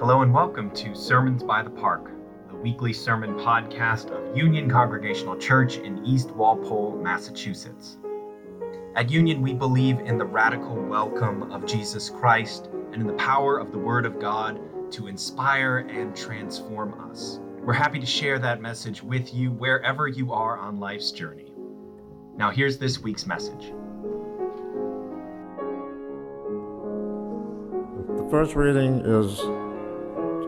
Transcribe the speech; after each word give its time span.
Hello 0.00 0.22
and 0.22 0.32
welcome 0.32 0.70
to 0.70 0.94
Sermons 0.94 1.42
by 1.42 1.62
the 1.62 1.68
Park, 1.68 2.10
the 2.48 2.56
weekly 2.56 2.90
sermon 2.90 3.34
podcast 3.34 4.08
of 4.08 4.34
Union 4.34 4.66
Congregational 4.66 5.36
Church 5.36 5.76
in 5.76 6.02
East 6.06 6.30
Walpole, 6.30 6.96
Massachusetts. 6.96 7.98
At 8.96 9.10
Union, 9.10 9.42
we 9.42 9.52
believe 9.52 9.98
in 9.98 10.16
the 10.16 10.24
radical 10.24 10.74
welcome 10.74 11.52
of 11.52 11.66
Jesus 11.66 12.08
Christ 12.08 12.70
and 12.92 13.02
in 13.02 13.06
the 13.06 13.12
power 13.12 13.58
of 13.58 13.72
the 13.72 13.78
Word 13.78 14.06
of 14.06 14.18
God 14.18 14.58
to 14.92 15.06
inspire 15.06 15.86
and 15.90 16.16
transform 16.16 16.98
us. 17.10 17.38
We're 17.58 17.74
happy 17.74 17.98
to 18.00 18.06
share 18.06 18.38
that 18.38 18.62
message 18.62 19.02
with 19.02 19.34
you 19.34 19.50
wherever 19.50 20.08
you 20.08 20.32
are 20.32 20.56
on 20.56 20.80
life's 20.80 21.10
journey. 21.10 21.52
Now, 22.38 22.50
here's 22.50 22.78
this 22.78 23.00
week's 23.00 23.26
message. 23.26 23.74
The 28.16 28.26
first 28.30 28.56
reading 28.56 29.00
is 29.00 29.38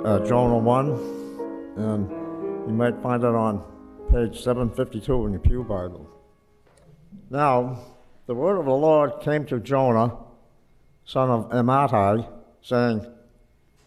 uh, 0.05 0.19
Jonah 0.27 0.59
1, 0.59 0.91
and 1.77 2.10
you 2.66 2.74
might 2.74 3.01
find 3.02 3.23
it 3.23 3.34
on 3.34 3.62
page 4.10 4.43
752 4.43 5.27
in 5.27 5.33
your 5.33 5.41
Pew 5.41 5.62
Bible. 5.62 6.09
Now, 7.30 7.79
the 8.27 8.34
word 8.34 8.59
of 8.59 8.65
the 8.65 8.73
Lord 8.73 9.20
came 9.20 9.45
to 9.46 9.60
Jonah, 9.60 10.16
son 11.05 11.30
of 11.30 11.51
Amittai, 11.51 12.29
saying, 12.62 13.07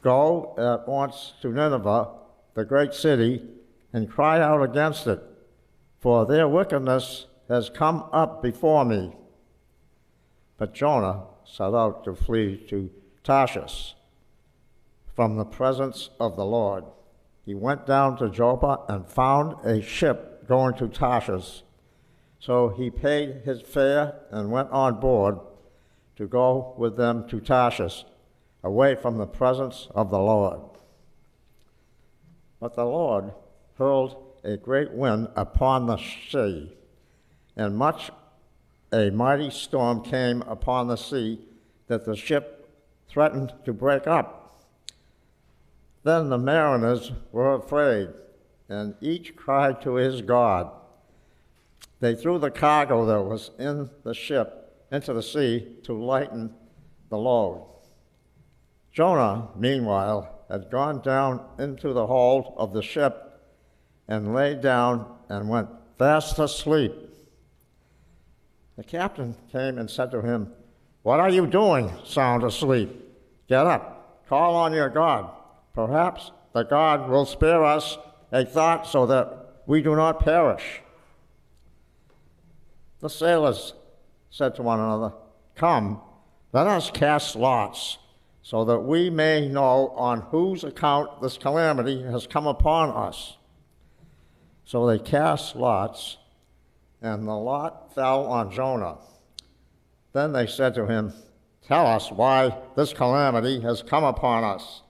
Go 0.02 0.56
at 0.58 0.88
once 0.88 1.34
to 1.42 1.50
Nineveh, 1.50 2.10
the 2.54 2.64
great 2.64 2.94
city, 2.94 3.44
and 3.92 4.10
cry 4.10 4.40
out 4.40 4.64
against 4.64 5.08
it, 5.08 5.22
for 6.00 6.26
their 6.26 6.48
wickedness 6.48 7.26
has 7.50 7.70
come 7.70 8.06
up 8.14 8.42
before 8.42 8.86
me. 8.86 9.14
But 10.58 10.74
Jonah 10.74 11.24
set 11.44 11.74
out 11.74 12.06
to 12.06 12.16
flee 12.16 12.64
to 12.70 12.90
Tarshish 13.24 13.95
from 15.16 15.38
the 15.38 15.46
presence 15.46 16.10
of 16.20 16.36
the 16.36 16.46
Lord. 16.46 16.84
He 17.46 17.56
went 17.56 17.86
down 17.86 18.18
to 18.18 18.30
Joppa 18.30 18.82
and 18.90 19.08
found 19.08 19.66
a 19.66 19.82
ship 19.82 20.48
going 20.48 20.76
to 20.76 20.88
Tarshish. 20.88 21.64
So 22.40 22.70
he 22.70 22.90
paid 22.90 23.44
his 23.46 23.62
fare 23.62 24.16
and 24.30 24.52
went 24.52 24.70
on 24.72 25.00
board 25.00 25.40
to 26.18 26.28
go 26.28 26.76
with 26.78 26.98
them 26.98 27.28
to 27.30 27.40
Tarshish, 27.40 28.06
away 28.64 28.96
from 28.96 29.18
the 29.18 29.26
presence 29.26 29.88
of 29.96 30.10
the 30.10 30.20
Lord. 30.20 30.60
But 32.60 32.76
the 32.76 32.86
Lord 32.86 33.32
hurled 33.78 34.16
a 34.44 34.58
great 34.58 34.92
wind 34.92 35.30
upon 35.36 35.88
the 35.88 35.98
sea, 35.98 36.76
and 37.56 37.78
much 37.78 38.12
a 38.94 39.10
mighty 39.10 39.50
storm 39.50 40.04
came 40.04 40.42
upon 40.44 40.88
the 40.88 40.96
sea 40.96 41.40
that 41.88 42.06
the 42.06 42.16
ship 42.16 42.70
threatened 43.08 43.54
to 43.66 43.74
break 43.74 44.08
up. 44.08 44.45
Then 46.06 46.30
the 46.30 46.38
mariners 46.38 47.12
were 47.32 47.56
afraid, 47.56 48.10
and 48.70 48.94
each 49.02 49.36
cried 49.36 49.82
to 49.82 49.96
his 49.96 50.22
God. 50.22 50.72
They 52.00 52.14
threw 52.14 52.38
the 52.38 52.52
cargo 52.52 53.08
that 53.08 53.24
was 53.24 53.50
in 53.58 53.90
the 54.04 54.14
ship 54.14 54.86
into 54.92 55.14
the 55.14 55.24
sea 55.24 55.68
to 55.82 55.94
lighten 55.94 56.54
the 57.10 57.18
load. 57.18 57.66
Jonah, 58.94 59.48
meanwhile, 59.58 60.46
had 60.48 60.70
gone 60.70 61.02
down 61.02 61.44
into 61.58 61.92
the 61.92 62.06
hold 62.06 62.54
of 62.56 62.72
the 62.72 62.84
ship 62.84 63.42
and 64.08 64.36
lay 64.36 64.54
down 64.54 65.12
and 65.28 65.50
went 65.50 65.70
fast 65.98 66.38
asleep. 66.38 66.94
The 68.78 68.84
captain 68.84 69.36
came 69.52 69.80
and 69.80 69.90
said 69.90 70.12
to 70.12 70.22
him, 70.22 70.52
What 71.02 71.20
are 71.20 71.32
you 71.32 71.48
doing, 71.48 71.92
sound 72.04 72.44
asleep? 72.44 72.92
Get 73.50 73.66
up, 73.66 74.28
call 74.30 74.56
on 74.56 74.72
your 74.72 74.90
God. 74.90 75.32
Perhaps 75.76 76.32
the 76.54 76.64
God 76.64 77.10
will 77.10 77.26
spare 77.26 77.64
us 77.66 77.98
a 78.32 78.46
thought 78.46 78.88
so 78.88 79.06
that 79.06 79.62
we 79.68 79.82
do 79.82 79.96
not 79.96 80.22
perish. 80.22 80.82
The 83.02 83.10
sailors 83.10 83.74
said 84.30 84.56
to 84.56 84.64
one 84.64 84.80
another, 84.80 85.14
Come, 85.56 86.02
let 86.54 86.66
us 86.66 86.90
cast 86.90 87.36
lots, 87.36 87.98
so 88.42 88.64
that 88.66 88.80
we 88.80 89.10
may 89.10 89.50
know 89.50 89.90
on 89.90 90.22
whose 90.22 90.64
account 90.64 91.22
this 91.22 91.38
calamity 91.38 92.04
has 92.04 92.26
come 92.26 92.48
upon 92.48 92.90
us. 92.90 93.38
So 94.64 94.88
they 94.88 94.98
cast 94.98 95.56
lots, 95.56 96.18
and 97.02 97.28
the 97.28 97.34
lot 97.34 97.94
fell 97.94 98.26
on 98.26 98.52
Jonah. 98.52 98.98
Then 100.14 100.32
they 100.32 100.48
said 100.48 100.74
to 100.76 100.86
him, 100.86 101.14
Tell 101.68 101.86
us 101.86 102.12
why 102.12 102.58
this 102.76 102.94
calamity 102.94 103.60
has 103.62 103.84
come 103.84 104.04
upon 104.04 104.44
us. 104.44 104.82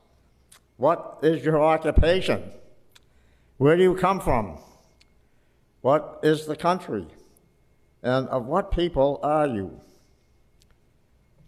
What 0.77 1.19
is 1.23 1.43
your 1.43 1.61
occupation? 1.61 2.51
Where 3.57 3.77
do 3.77 3.83
you 3.83 3.95
come 3.95 4.19
from? 4.19 4.59
What 5.81 6.19
is 6.23 6.45
the 6.45 6.55
country? 6.55 7.07
And 8.03 8.27
of 8.29 8.45
what 8.45 8.71
people 8.71 9.19
are 9.23 9.47
you? 9.47 9.79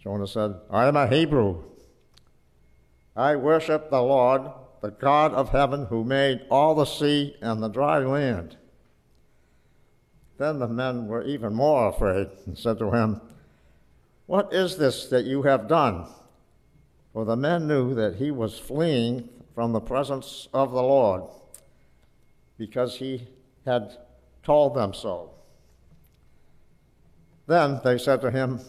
Jonah 0.01 0.27
said, 0.27 0.55
I 0.69 0.87
am 0.87 0.95
a 0.95 1.07
Hebrew. 1.07 1.63
I 3.15 3.35
worship 3.35 3.89
the 3.89 4.01
Lord, 4.01 4.43
the 4.81 4.91
God 4.91 5.33
of 5.33 5.49
heaven, 5.49 5.87
who 5.87 6.03
made 6.03 6.45
all 6.49 6.75
the 6.75 6.85
sea 6.85 7.35
and 7.41 7.61
the 7.61 7.67
dry 7.67 7.99
land. 7.99 8.57
Then 10.37 10.59
the 10.59 10.67
men 10.67 11.07
were 11.07 11.23
even 11.23 11.53
more 11.53 11.89
afraid 11.89 12.29
and 12.45 12.57
said 12.57 12.77
to 12.79 12.91
him, 12.91 13.21
What 14.27 14.53
is 14.53 14.77
this 14.77 15.07
that 15.07 15.25
you 15.25 15.41
have 15.43 15.67
done? 15.67 16.07
For 17.17 17.25
the 17.25 17.35
men 17.35 17.67
knew 17.67 17.95
that 17.95 18.17
he 18.17 18.29
was 18.29 18.59
fleeing 18.59 19.29
from 19.55 19.71
the 19.71 19.79
presence 19.79 20.47
of 20.53 20.69
the 20.71 20.83
Lord 20.83 21.23
because 22.59 22.97
he 22.97 23.27
had 23.65 23.97
told 24.43 24.75
them 24.75 24.93
so. 24.93 25.31
Then 27.47 27.81
they 27.83 27.97
said 27.97 28.21
to 28.21 28.29
him, 28.29 28.59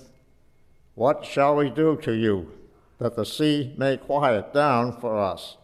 What 0.95 1.27
shall 1.27 1.57
we 1.57 1.69
do 1.69 1.99
to 1.99 2.13
you 2.13 2.51
that 2.97 3.17
the 3.17 3.27
sea 3.27 3.75
may 3.77 3.99
quiet 3.99 4.55
down 4.55 4.99
for 4.99 5.19
us? 5.19 5.59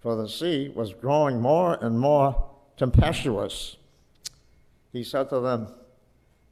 For 0.00 0.16
the 0.16 0.28
sea 0.28 0.72
was 0.74 0.92
growing 0.92 1.40
more 1.40 1.78
and 1.80 2.00
more 2.00 2.50
tempestuous. 2.76 3.76
He 4.92 5.04
said 5.04 5.28
to 5.28 5.38
them, 5.38 5.68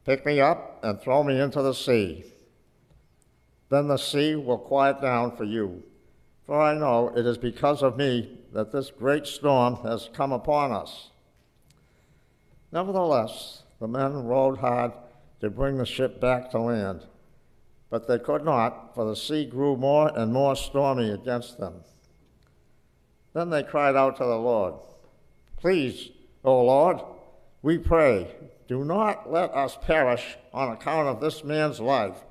Pick 0.05 0.25
me 0.25 0.39
up 0.39 0.79
and 0.84 1.01
throw 1.01 1.25
me 1.25 1.41
into 1.41 1.61
the 1.61 1.75
sea 1.75 2.31
then 3.72 3.88
the 3.88 3.97
sea 3.97 4.34
will 4.34 4.59
quiet 4.59 5.00
down 5.00 5.34
for 5.34 5.44
you. 5.44 5.83
For 6.44 6.60
I 6.60 6.75
know 6.75 7.10
it 7.16 7.25
is 7.25 7.38
because 7.38 7.83
of 7.83 7.97
me 7.97 8.37
that 8.53 8.71
this 8.71 8.91
great 8.91 9.27
storm 9.27 9.77
has 9.77 10.10
come 10.12 10.31
upon 10.31 10.72
us. 10.72 11.09
Nevertheless, 12.71 13.62
the 13.81 13.88
men 13.88 14.27
rowed 14.27 14.59
hard 14.59 14.93
to 15.41 15.49
bring 15.49 15.78
the 15.78 15.87
ship 15.87 16.21
back 16.21 16.50
to 16.50 16.60
land, 16.60 17.06
but 17.88 18.06
they 18.06 18.19
could 18.19 18.44
not, 18.44 18.94
for 18.94 19.06
the 19.06 19.16
sea 19.16 19.47
grew 19.47 19.75
more 19.75 20.12
and 20.15 20.34
more 20.34 20.54
stormy 20.54 21.10
against 21.10 21.59
them. 21.59 21.77
Then 23.33 23.49
they 23.49 23.62
cried 23.62 23.97
out 23.97 24.19
to 24.19 24.25
the 24.25 24.37
Lord, 24.37 24.75
Please, 25.56 26.10
O 26.44 26.62
Lord, 26.62 27.00
we 27.62 27.78
pray, 27.78 28.37
do 28.69 28.84
not 28.84 29.33
let 29.33 29.50
us 29.54 29.78
perish 29.81 30.37
on 30.53 30.71
account 30.72 31.09
of 31.09 31.22
this 31.22 31.43
man's 31.43 31.81
life 31.81 32.22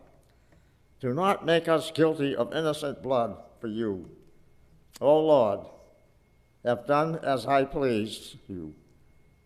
do 1.01 1.15
not 1.15 1.45
make 1.45 1.67
us 1.67 1.91
guilty 1.91 2.35
of 2.35 2.53
innocent 2.53 3.01
blood 3.01 3.35
for 3.59 3.67
you. 3.67 4.07
O 5.01 5.19
Lord, 5.19 5.61
have 6.63 6.85
done 6.85 7.19
as 7.23 7.47
I 7.47 7.65
pleased 7.65 8.37
you. 8.47 8.75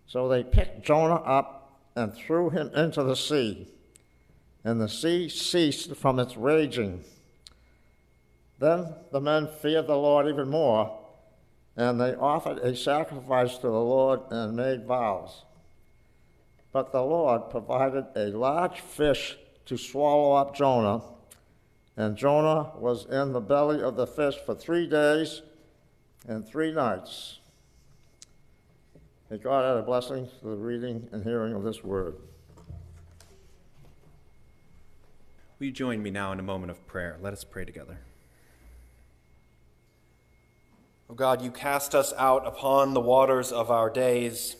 So 0.06 0.28
they 0.28 0.44
picked 0.44 0.86
Jonah 0.86 1.16
up 1.16 1.80
and 1.96 2.14
threw 2.14 2.50
him 2.50 2.72
into 2.76 3.04
the 3.04 3.16
sea, 3.16 3.70
and 4.66 4.82
the 4.82 4.90
sea 4.90 5.30
ceased 5.30 5.96
from 5.96 6.20
its 6.20 6.36
raging. 6.36 7.06
Then 8.60 8.94
the 9.14 9.22
men 9.22 9.48
feared 9.48 9.88
the 9.88 9.96
Lord 9.96 10.28
even 10.28 10.50
more, 10.50 11.00
and 11.78 12.00
they 12.00 12.16
offered 12.16 12.58
a 12.60 12.76
sacrifice 12.76 13.56
to 13.58 13.68
the 13.68 13.70
Lord 13.70 14.20
and 14.30 14.58
made 14.58 14.86
vows. 14.86 15.46
But 16.74 16.92
the 16.92 17.02
Lord 17.02 17.50
provided 17.50 18.08
a 18.18 18.28
large 18.32 18.82
fish 18.82 19.38
to 19.68 19.78
swallow 19.78 20.34
up 20.34 20.54
Jonah 20.54 21.02
and 21.98 22.18
Jonah 22.18 22.72
was 22.78 23.06
in 23.06 23.32
the 23.32 23.40
belly 23.40 23.82
of 23.82 23.96
the 23.96 24.08
fish 24.08 24.36
for 24.46 24.54
three 24.54 24.88
days 24.88 25.42
and 26.28 26.48
three 26.48 26.72
nights. 26.74 27.40
May 29.30 29.38
God 29.38 29.64
add 29.66 29.78
a 29.78 29.82
blessing 29.82 30.28
to 30.42 30.48
the 30.48 30.56
reading 30.56 31.08
and 31.12 31.24
hearing 31.24 31.54
of 31.54 31.64
this 31.64 31.84
word. 31.84 32.16
Will 35.58 35.68
you 35.68 35.72
join 35.72 36.04
me 36.04 36.12
now 36.12 36.32
in 36.32 36.40
a 36.40 36.44
moment 36.44 36.70
of 36.70 36.86
prayer? 36.86 37.18
Let 37.22 37.32
us 37.32 37.44
pray 37.44 37.64
together. 37.64 37.98
O 41.08 41.14
oh 41.14 41.16
God, 41.16 41.42
you 41.42 41.50
cast 41.50 41.96
us 41.96 42.14
out 42.18 42.46
upon 42.46 42.94
the 42.94 43.00
waters 43.00 43.52
of 43.52 43.72
our 43.72 43.90
days, 43.90 44.58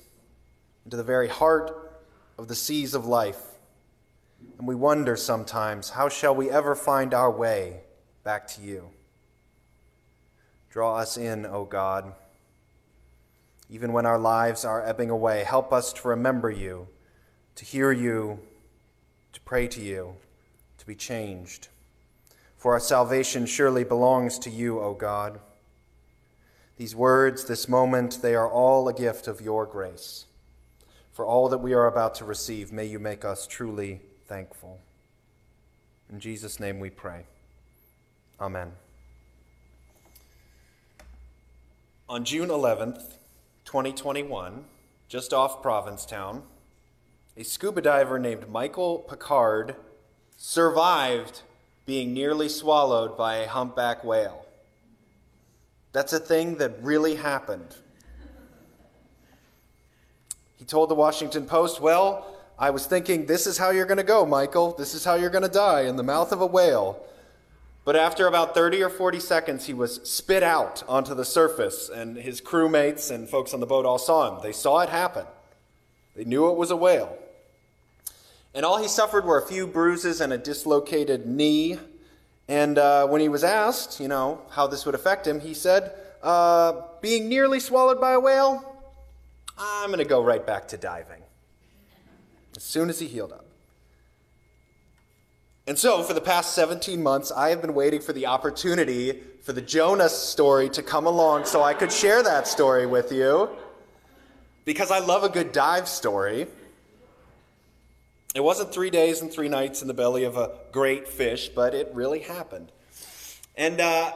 into 0.86 0.96
the 0.96 1.04
very 1.04 1.28
heart 1.28 2.02
of 2.38 2.48
the 2.48 2.56
seas 2.56 2.94
of 2.94 3.06
life. 3.06 3.42
And 4.58 4.68
we 4.68 4.76
wonder 4.76 5.16
sometimes, 5.16 5.90
how 5.92 6.10
shall 6.10 6.36
we 6.36 6.50
ever 6.50 6.76
find 6.76 7.14
our 7.14 7.32
way 7.32 7.82
back 8.24 8.48
to 8.50 8.62
you? 8.62 8.90
Draw 10.70 10.98
us 10.98 11.18
in, 11.18 11.46
O 11.46 11.66
God. 11.66 12.14
Even 13.70 13.94
when 13.94 14.06
our 14.06 14.20
lives 14.20 14.66
are 14.66 14.86
ebbing 14.86 15.10
away, 15.10 15.44
help 15.44 15.74
us 15.74 15.94
to 15.94 16.08
remember 16.08 16.50
you, 16.50 16.88
to 17.56 17.66
hear 17.66 17.92
you, 17.92 18.40
to 19.34 19.42
pray 19.42 19.68
to 19.68 19.82
you, 19.82 20.16
to 20.78 20.86
be 20.86 20.96
changed. 20.96 21.68
For 22.58 22.74
our 22.74 22.80
salvation 22.80 23.46
surely 23.46 23.84
belongs 23.84 24.40
to 24.40 24.50
you, 24.50 24.80
O 24.80 24.94
God. 24.94 25.40
These 26.78 26.96
words, 26.96 27.46
this 27.46 27.70
moment, 27.70 28.22
they 28.22 28.36
are 28.36 28.50
all 28.50 28.88
a 28.88 28.94
gift 28.94 29.28
of 29.28 29.42
your 29.42 29.66
grace. 29.66 30.26
For 31.12 31.26
all 31.26 31.48
that 31.50 31.60
we 31.60 31.74
are 31.74 31.88
about 31.88 32.16
to 32.16 32.26
receive, 32.26 32.74
may 32.74 32.86
you 32.86 33.00
make 33.00 33.24
us 33.24 33.48
truly 33.48 34.02
thankful. 34.28 34.80
In 36.12 36.20
Jesus' 36.20 36.60
name 36.60 36.80
we 36.80 36.90
pray. 36.90 37.26
Amen. 38.40 38.72
On 42.08 42.24
June 42.24 42.50
11th, 42.50 43.16
2021, 43.66 44.66
just 45.08 45.34
off 45.34 45.62
Provincetown, 45.62 46.44
a 47.38 47.44
scuba 47.44 47.82
diver 47.82 48.20
named 48.20 48.50
Michael 48.50 49.00
Packard 49.00 49.76
survived 50.38 51.42
being 51.86 52.14
nearly 52.14 52.50
swallowed 52.50 53.18
by 53.18 53.38
a 53.38 53.48
humpback 53.48 54.04
whale. 54.04 54.46
That's 55.92 56.14
a 56.14 56.20
thing 56.20 56.58
that 56.58 56.82
really 56.82 57.16
happened. 57.16 57.76
He 60.58 60.66
told 60.66 60.90
the 60.90 60.96
Washington 60.96 61.46
Post, 61.46 61.80
Well, 61.80 62.35
I 62.58 62.70
was 62.70 62.86
thinking, 62.86 63.26
this 63.26 63.48
is 63.48 63.58
how 63.58 63.72
you're 63.72 63.86
going 63.86 63.98
to 63.98 64.04
go, 64.04 64.26
Michael. 64.26 64.74
This 64.74 64.94
is 64.94 65.04
how 65.04 65.16
you're 65.16 65.30
going 65.30 65.44
to 65.44 65.50
die 65.50 65.82
in 65.82 65.98
the 65.98 66.04
mouth 66.04 66.32
of 66.32 66.40
a 66.40 66.46
whale. 66.46 67.06
But 67.84 67.96
after 67.96 68.28
about 68.28 68.56
30 68.56 68.82
or 68.82 68.90
40 68.90 69.20
seconds, 69.20 69.66
he 69.66 69.74
was 69.74 70.02
spit 70.10 70.42
out 70.42 70.82
onto 70.88 71.14
the 71.14 71.26
surface, 71.26 71.90
and 71.90 72.18
his 72.18 72.42
crewmates 72.42 73.12
and 73.12 73.30
folks 73.30 73.54
on 73.54 73.60
the 73.60 73.66
boat 73.66 73.86
all 73.86 74.00
saw 74.00 74.34
him. 74.34 74.42
They 74.42 74.54
saw 74.54 74.80
it 74.80 74.90
happen. 74.90 75.26
They 76.16 76.24
knew 76.24 76.50
it 76.50 76.56
was 76.56 76.72
a 76.72 76.76
whale. 76.76 77.18
And 78.56 78.66
all 78.66 78.82
he 78.82 78.88
suffered 78.88 79.26
were 79.26 79.38
a 79.38 79.46
few 79.46 79.68
bruises 79.68 80.22
and 80.22 80.32
a 80.32 80.38
dislocated 80.38 81.28
knee. 81.28 81.78
And 82.48 82.78
uh, 82.78 83.06
when 83.08 83.20
he 83.20 83.28
was 83.28 83.44
asked, 83.44 84.00
you 84.00 84.08
know, 84.08 84.42
how 84.52 84.66
this 84.66 84.86
would 84.86 84.96
affect 84.96 85.28
him, 85.28 85.42
he 85.42 85.54
said, 85.54 85.94
uh, 86.24 86.82
being 87.02 87.28
nearly 87.28 87.60
swallowed 87.60 88.00
by 88.00 88.14
a 88.14 88.20
whale, 88.20 88.64
I'm 89.58 89.90
going 89.90 90.00
to 90.00 90.06
go 90.06 90.24
right 90.24 90.46
back 90.46 90.70
to 90.70 90.78
diving. 90.78 91.25
As 92.56 92.64
soon 92.64 92.90
as 92.90 93.00
he 93.00 93.08
healed 93.08 93.34
up. 93.34 93.46
And 95.68 95.80
so, 95.80 96.04
for 96.04 96.14
the 96.14 96.22
past 96.22 96.54
17 96.54 97.02
months, 97.02 97.32
I 97.32 97.50
have 97.50 97.62
been 97.62 97.74
waiting 97.74 98.00
for 98.00 98.14
the 98.14 98.28
opportunity 98.28 99.20
for 99.42 99.52
the 99.52 99.62
Jonah 99.62 100.10
story 100.10 100.70
to 100.70 100.84
come 100.84 101.08
along 101.08 101.46
so 101.46 101.64
I 101.64 101.74
could 101.74 101.92
share 101.92 102.22
that 102.22 102.48
story 102.48 102.86
with 102.86 103.12
you. 103.12 103.50
Because 104.64 104.92
I 104.92 105.00
love 105.00 105.24
a 105.24 105.30
good 105.30 105.52
dive 105.52 105.88
story. 105.88 106.48
It 108.36 108.44
wasn't 108.44 108.74
three 108.74 108.90
days 108.90 109.22
and 109.22 109.32
three 109.32 109.50
nights 109.50 109.82
in 109.82 109.88
the 109.88 109.94
belly 109.94 110.24
of 110.24 110.38
a 110.38 110.52
great 110.72 111.08
fish, 111.08 111.50
but 111.50 111.74
it 111.74 111.90
really 111.94 112.20
happened. 112.20 112.72
And 113.56 113.80
uh, 113.80 114.12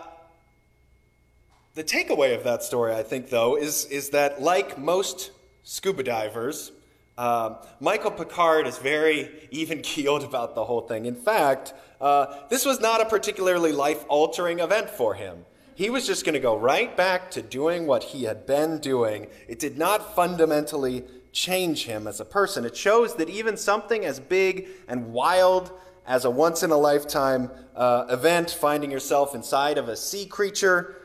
the 1.74 1.84
takeaway 1.84 2.36
of 2.36 2.44
that 2.44 2.62
story, 2.62 2.94
I 2.94 3.02
think, 3.02 3.30
though, 3.30 3.56
is, 3.56 3.86
is 3.86 4.10
that 4.10 4.42
like 4.42 4.78
most 4.78 5.32
scuba 5.64 6.04
divers, 6.04 6.72
uh, 7.20 7.62
Michael 7.82 8.12
Packard 8.12 8.66
is 8.66 8.78
very 8.78 9.50
even 9.52 9.82
keeled 9.82 10.24
about 10.24 10.56
the 10.56 10.64
whole 10.64 10.80
thing. 10.80 11.06
In 11.06 11.16
fact, 11.16 11.74
uh, 12.00 12.48
this 12.48 12.66
was 12.66 12.80
not 12.80 13.02
a 13.02 13.06
particularly 13.06 13.74
life 13.74 14.06
altering 14.08 14.60
event 14.60 14.90
for 14.90 15.16
him. 15.16 15.46
He 15.76 15.90
was 15.90 16.08
just 16.08 16.24
going 16.24 16.36
to 16.36 16.40
go 16.40 16.58
right 16.58 16.96
back 16.96 17.30
to 17.32 17.42
doing 17.42 17.88
what 17.88 18.06
he 18.06 18.24
had 18.24 18.46
been 18.46 18.80
doing. 18.80 19.28
It 19.50 19.60
did 19.60 19.78
not 19.78 20.16
fundamentally 20.16 21.04
change 21.34 21.84
him 21.84 22.08
as 22.08 22.22
a 22.22 22.26
person. 22.26 22.64
It 22.64 22.78
shows 22.78 23.18
that 23.18 23.30
even 23.30 23.58
something 23.58 24.06
as 24.06 24.22
big 24.22 24.70
and 24.88 25.12
wild 25.12 25.74
as 26.08 26.24
a 26.24 26.30
once 26.30 26.64
in 26.64 26.72
a 26.72 26.78
lifetime 26.78 27.52
uh, 27.76 28.06
event, 28.10 28.50
finding 28.50 28.92
yourself 28.92 29.36
inside 29.36 29.78
of 29.78 29.90
a 29.90 29.98
sea 29.98 30.26
creature, 30.26 30.96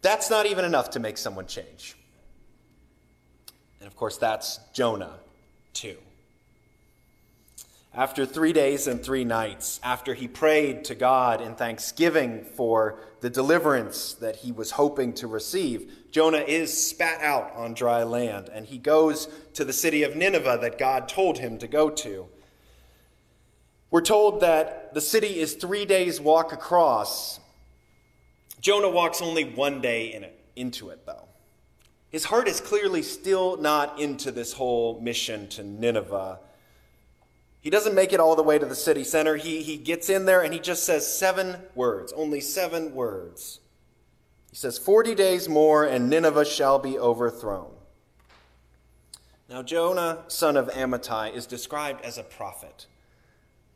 that's 0.00 0.30
not 0.30 0.46
even 0.46 0.64
enough 0.64 0.88
to 0.90 0.98
make 0.98 1.18
someone 1.18 1.46
change. 1.46 1.96
And 3.80 3.86
of 3.86 3.96
course, 3.96 4.18
that's 4.18 4.60
Jonah, 4.72 5.18
too. 5.72 5.96
After 7.92 8.24
three 8.24 8.52
days 8.52 8.86
and 8.86 9.02
three 9.02 9.24
nights, 9.24 9.80
after 9.82 10.14
he 10.14 10.28
prayed 10.28 10.84
to 10.84 10.94
God 10.94 11.40
in 11.40 11.56
thanksgiving 11.56 12.44
for 12.44 13.00
the 13.20 13.30
deliverance 13.30 14.14
that 14.14 14.36
he 14.36 14.52
was 14.52 14.70
hoping 14.70 15.12
to 15.14 15.26
receive, 15.26 15.90
Jonah 16.12 16.38
is 16.38 16.86
spat 16.88 17.20
out 17.20 17.52
on 17.56 17.74
dry 17.74 18.04
land, 18.04 18.48
and 18.52 18.66
he 18.66 18.78
goes 18.78 19.28
to 19.54 19.64
the 19.64 19.72
city 19.72 20.04
of 20.04 20.14
Nineveh 20.14 20.58
that 20.60 20.78
God 20.78 21.08
told 21.08 21.38
him 21.38 21.58
to 21.58 21.66
go 21.66 21.90
to. 21.90 22.28
We're 23.90 24.02
told 24.02 24.40
that 24.40 24.94
the 24.94 25.00
city 25.00 25.40
is 25.40 25.54
three 25.54 25.84
days' 25.84 26.20
walk 26.20 26.52
across. 26.52 27.40
Jonah 28.60 28.90
walks 28.90 29.20
only 29.20 29.42
one 29.44 29.80
day 29.80 30.12
in 30.12 30.22
it, 30.22 30.38
into 30.54 30.90
it, 30.90 31.06
though. 31.06 31.29
His 32.10 32.24
heart 32.24 32.48
is 32.48 32.60
clearly 32.60 33.02
still 33.02 33.56
not 33.56 34.00
into 34.00 34.32
this 34.32 34.54
whole 34.54 35.00
mission 35.00 35.48
to 35.50 35.62
Nineveh. 35.62 36.40
He 37.60 37.70
doesn't 37.70 37.94
make 37.94 38.12
it 38.12 38.20
all 38.20 38.34
the 38.34 38.42
way 38.42 38.58
to 38.58 38.66
the 38.66 38.74
city 38.74 39.04
center. 39.04 39.36
He, 39.36 39.62
he 39.62 39.76
gets 39.76 40.08
in 40.08 40.24
there 40.24 40.42
and 40.42 40.52
he 40.52 40.58
just 40.58 40.84
says 40.84 41.06
seven 41.06 41.56
words, 41.74 42.12
only 42.12 42.40
seven 42.40 42.94
words. 42.94 43.60
He 44.50 44.56
says, 44.56 44.76
40 44.76 45.14
days 45.14 45.48
more 45.48 45.84
and 45.84 46.10
Nineveh 46.10 46.44
shall 46.44 46.80
be 46.80 46.98
overthrown. 46.98 47.70
Now, 49.48 49.62
Jonah, 49.62 50.24
son 50.28 50.56
of 50.56 50.68
Amittai, 50.68 51.34
is 51.34 51.46
described 51.46 52.04
as 52.04 52.18
a 52.18 52.22
prophet. 52.22 52.86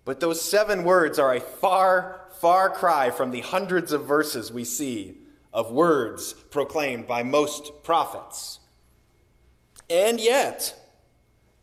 But 0.04 0.20
those 0.20 0.40
seven 0.40 0.84
words 0.84 1.18
are 1.18 1.34
a 1.34 1.40
far, 1.40 2.20
far 2.40 2.70
cry 2.70 3.10
from 3.10 3.30
the 3.30 3.40
hundreds 3.40 3.92
of 3.92 4.06
verses 4.06 4.52
we 4.52 4.64
see 4.64 5.18
of 5.54 5.70
words 5.70 6.34
proclaimed 6.50 7.06
by 7.06 7.22
most 7.22 7.82
prophets. 7.84 8.58
And 9.88 10.20
yet, 10.20 10.74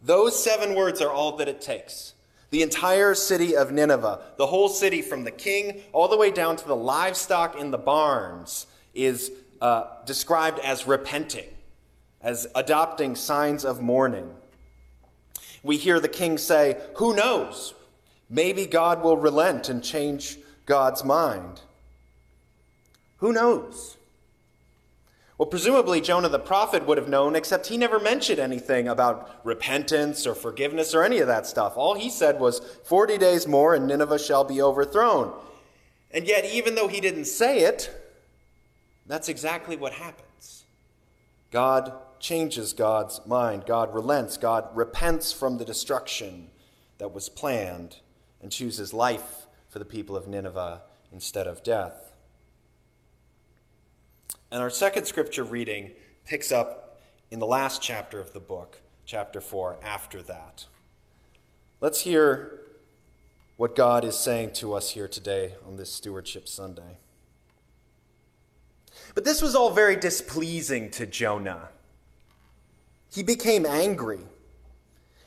those 0.01 0.41
seven 0.41 0.73
words 0.73 1.01
are 1.01 1.11
all 1.11 1.37
that 1.37 1.49
it 1.49 1.61
takes. 1.61 2.13
The 2.49 2.63
entire 2.63 3.13
city 3.13 3.55
of 3.55 3.71
Nineveh, 3.71 4.21
the 4.37 4.47
whole 4.47 4.69
city 4.69 5.01
from 5.01 5.25
the 5.25 5.31
king 5.31 5.81
all 5.93 6.07
the 6.07 6.17
way 6.17 6.31
down 6.31 6.55
to 6.55 6.67
the 6.67 6.75
livestock 6.75 7.59
in 7.59 7.71
the 7.71 7.77
barns, 7.77 8.65
is 8.93 9.31
uh, 9.61 9.85
described 10.05 10.59
as 10.59 10.87
repenting, 10.87 11.47
as 12.21 12.47
adopting 12.55 13.15
signs 13.15 13.63
of 13.63 13.81
mourning. 13.81 14.33
We 15.63 15.77
hear 15.77 15.99
the 15.99 16.09
king 16.09 16.37
say, 16.37 16.81
Who 16.95 17.15
knows? 17.15 17.73
Maybe 18.29 18.65
God 18.65 19.03
will 19.03 19.17
relent 19.17 19.69
and 19.69 19.83
change 19.83 20.37
God's 20.65 21.03
mind. 21.03 21.61
Who 23.21 23.31
knows? 23.31 23.97
Well, 25.37 25.47
presumably 25.47 26.01
Jonah 26.01 26.29
the 26.29 26.39
prophet 26.39 26.85
would 26.85 26.97
have 26.97 27.07
known, 27.07 27.35
except 27.35 27.67
he 27.67 27.77
never 27.77 27.99
mentioned 27.99 28.39
anything 28.39 28.87
about 28.87 29.39
repentance 29.43 30.27
or 30.27 30.35
forgiveness 30.35 30.93
or 30.93 31.03
any 31.03 31.19
of 31.19 31.27
that 31.27 31.47
stuff. 31.47 31.73
All 31.77 31.93
he 31.93 32.09
said 32.09 32.39
was, 32.39 32.59
40 32.83 33.17
days 33.17 33.47
more 33.47 33.73
and 33.73 33.87
Nineveh 33.87 34.19
shall 34.19 34.43
be 34.43 34.61
overthrown. 34.61 35.33
And 36.11 36.27
yet, 36.27 36.45
even 36.45 36.75
though 36.75 36.87
he 36.87 36.99
didn't 36.99 37.25
say 37.25 37.59
it, 37.61 37.89
that's 39.07 39.29
exactly 39.29 39.75
what 39.75 39.93
happens. 39.93 40.65
God 41.51 41.93
changes 42.19 42.73
God's 42.73 43.21
mind. 43.25 43.65
God 43.65 43.93
relents. 43.93 44.37
God 44.37 44.67
repents 44.75 45.31
from 45.31 45.57
the 45.57 45.65
destruction 45.65 46.49
that 46.97 47.13
was 47.13 47.29
planned 47.29 47.97
and 48.41 48.51
chooses 48.51 48.93
life 48.93 49.47
for 49.69 49.79
the 49.79 49.85
people 49.85 50.15
of 50.15 50.27
Nineveh 50.27 50.81
instead 51.11 51.47
of 51.47 51.63
death. 51.63 52.10
And 54.51 54.61
our 54.61 54.69
second 54.69 55.05
scripture 55.05 55.45
reading 55.45 55.91
picks 56.25 56.51
up 56.51 57.01
in 57.31 57.39
the 57.39 57.47
last 57.47 57.81
chapter 57.81 58.19
of 58.19 58.33
the 58.33 58.41
book, 58.41 58.81
chapter 59.05 59.39
4, 59.39 59.77
after 59.81 60.21
that. 60.23 60.65
Let's 61.79 62.01
hear 62.01 62.59
what 63.55 63.75
God 63.75 64.03
is 64.03 64.17
saying 64.17 64.51
to 64.53 64.73
us 64.73 64.91
here 64.91 65.07
today 65.07 65.55
on 65.65 65.77
this 65.77 65.89
Stewardship 65.89 66.49
Sunday. 66.49 66.97
But 69.15 69.23
this 69.23 69.41
was 69.41 69.55
all 69.55 69.71
very 69.71 69.95
displeasing 69.95 70.89
to 70.91 71.05
Jonah. 71.05 71.69
He 73.13 73.23
became 73.23 73.65
angry. 73.65 74.19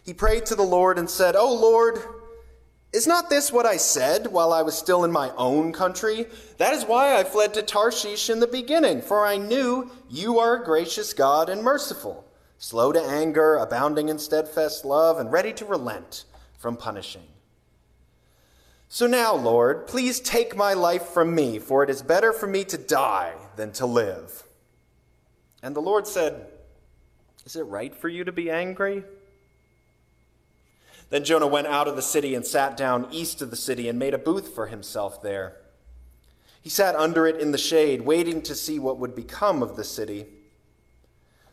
He 0.05 0.13
prayed 0.13 0.45
to 0.47 0.55
the 0.55 0.63
Lord 0.63 0.99
and 0.99 1.09
said, 1.09 1.35
Oh 1.35 1.55
Lord, 1.55 1.99
is 2.95 3.09
not 3.09 3.29
this 3.29 3.53
what 3.53 3.67
I 3.67 3.77
said 3.77 4.29
while 4.29 4.53
I 4.53 4.63
was 4.63 4.79
still 4.79 5.03
in 5.03 5.11
my 5.11 5.31
own 5.37 5.73
country? 5.73 6.27
That 6.59 6.75
is 6.75 6.85
why 6.85 7.17
I 7.17 7.25
fled 7.25 7.53
to 7.55 7.63
Tarshish 7.63 8.31
in 8.31 8.39
the 8.39 8.47
beginning, 8.47 9.03
for 9.03 9.27
I 9.27 9.37
knew 9.37 9.91
you 10.09 10.39
are 10.39 10.63
a 10.63 10.65
gracious 10.65 11.13
God 11.13 11.49
and 11.49 11.65
merciful, 11.65 12.25
slow 12.57 12.93
to 12.93 13.03
anger, 13.03 13.57
abounding 13.57 14.09
in 14.09 14.21
steadfast 14.21 14.85
love, 14.85 15.19
and 15.19 15.33
ready 15.33 15.53
to 15.55 15.65
relent 15.65 16.25
from 16.57 16.77
punishing. 16.77 17.25
So 18.89 19.09
now, 19.09 19.35
Lord, 19.35 19.89
please 19.89 20.21
take 20.21 20.57
my 20.57 20.75
life 20.75 21.07
from 21.07 21.35
me, 21.35 21.59
for 21.59 21.83
it 21.83 21.91
is 21.91 22.01
better 22.01 22.33
for 22.33 22.47
me 22.47 22.63
to 22.63 22.79
die 22.79 23.35
than 23.57 23.73
to 23.73 23.87
live. 23.87 24.45
And 25.65 25.75
the 25.75 25.83
Lord 25.83 26.07
said, 26.07 26.47
Is 27.45 27.57
it 27.57 27.63
right 27.63 27.93
for 27.93 28.09
you 28.09 28.23
to 28.23 28.31
be 28.31 28.53
angry? 28.53 29.03
Then 31.11 31.25
Jonah 31.25 31.47
went 31.47 31.67
out 31.67 31.89
of 31.89 31.97
the 31.97 32.03
city 32.03 32.35
and 32.35 32.45
sat 32.45 32.77
down 32.77 33.09
east 33.11 33.43
of 33.43 33.51
the 33.51 33.57
city 33.57 33.89
and 33.89 33.99
made 33.99 34.15
a 34.15 34.19
booth 34.19 34.55
for 34.55 34.67
himself 34.67 35.23
there. 35.23 35.57
He 36.61 36.71
sat 36.71 36.97
under 36.97 37.27
it 37.27 37.41
in 37.41 37.53
the 37.53 37.59
shade, 37.59 38.03
waiting 38.03 38.41
to 38.43 38.55
see 38.55 38.79
what 38.79 38.99
would 38.99 39.15
become 39.15 39.63
of 39.63 39.77
the 39.77 39.85
city. 39.85 40.27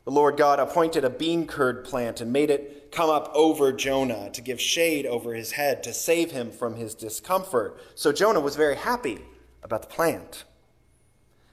The 0.06 0.12
Lord 0.12 0.38
God 0.38 0.60
appointed 0.60 1.04
a 1.04 1.10
bean 1.10 1.46
curd 1.46 1.84
plant 1.84 2.22
and 2.22 2.32
made 2.32 2.50
it 2.50 2.92
come 2.92 3.10
up 3.10 3.30
over 3.34 3.72
Jonah 3.72 4.30
to 4.32 4.42
give 4.42 4.60
shade 4.60 5.06
over 5.06 5.34
his 5.34 5.52
head 5.52 5.84
to 5.84 5.94
save 5.94 6.32
him 6.32 6.50
from 6.50 6.76
his 6.76 6.96
discomfort. 6.96 7.78
So 7.94 8.12
Jonah 8.12 8.40
was 8.40 8.56
very 8.56 8.76
happy 8.76 9.20
about 9.64 9.82
the 9.82 9.88
plant. 9.88 10.46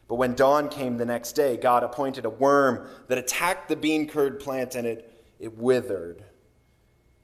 But 0.08 0.14
when 0.14 0.34
dawn 0.34 0.70
came 0.70 0.96
the 0.96 1.04
next 1.04 1.32
day, 1.32 1.56
God 1.56 1.82
appointed 1.82 2.24
a 2.24 2.30
worm 2.30 2.88
that 3.08 3.18
attacked 3.18 3.68
the 3.68 3.76
bean 3.76 4.08
curd 4.08 4.40
plant 4.40 4.74
and 4.74 4.86
it, 4.86 5.12
it 5.38 5.58
withered. 5.58 6.24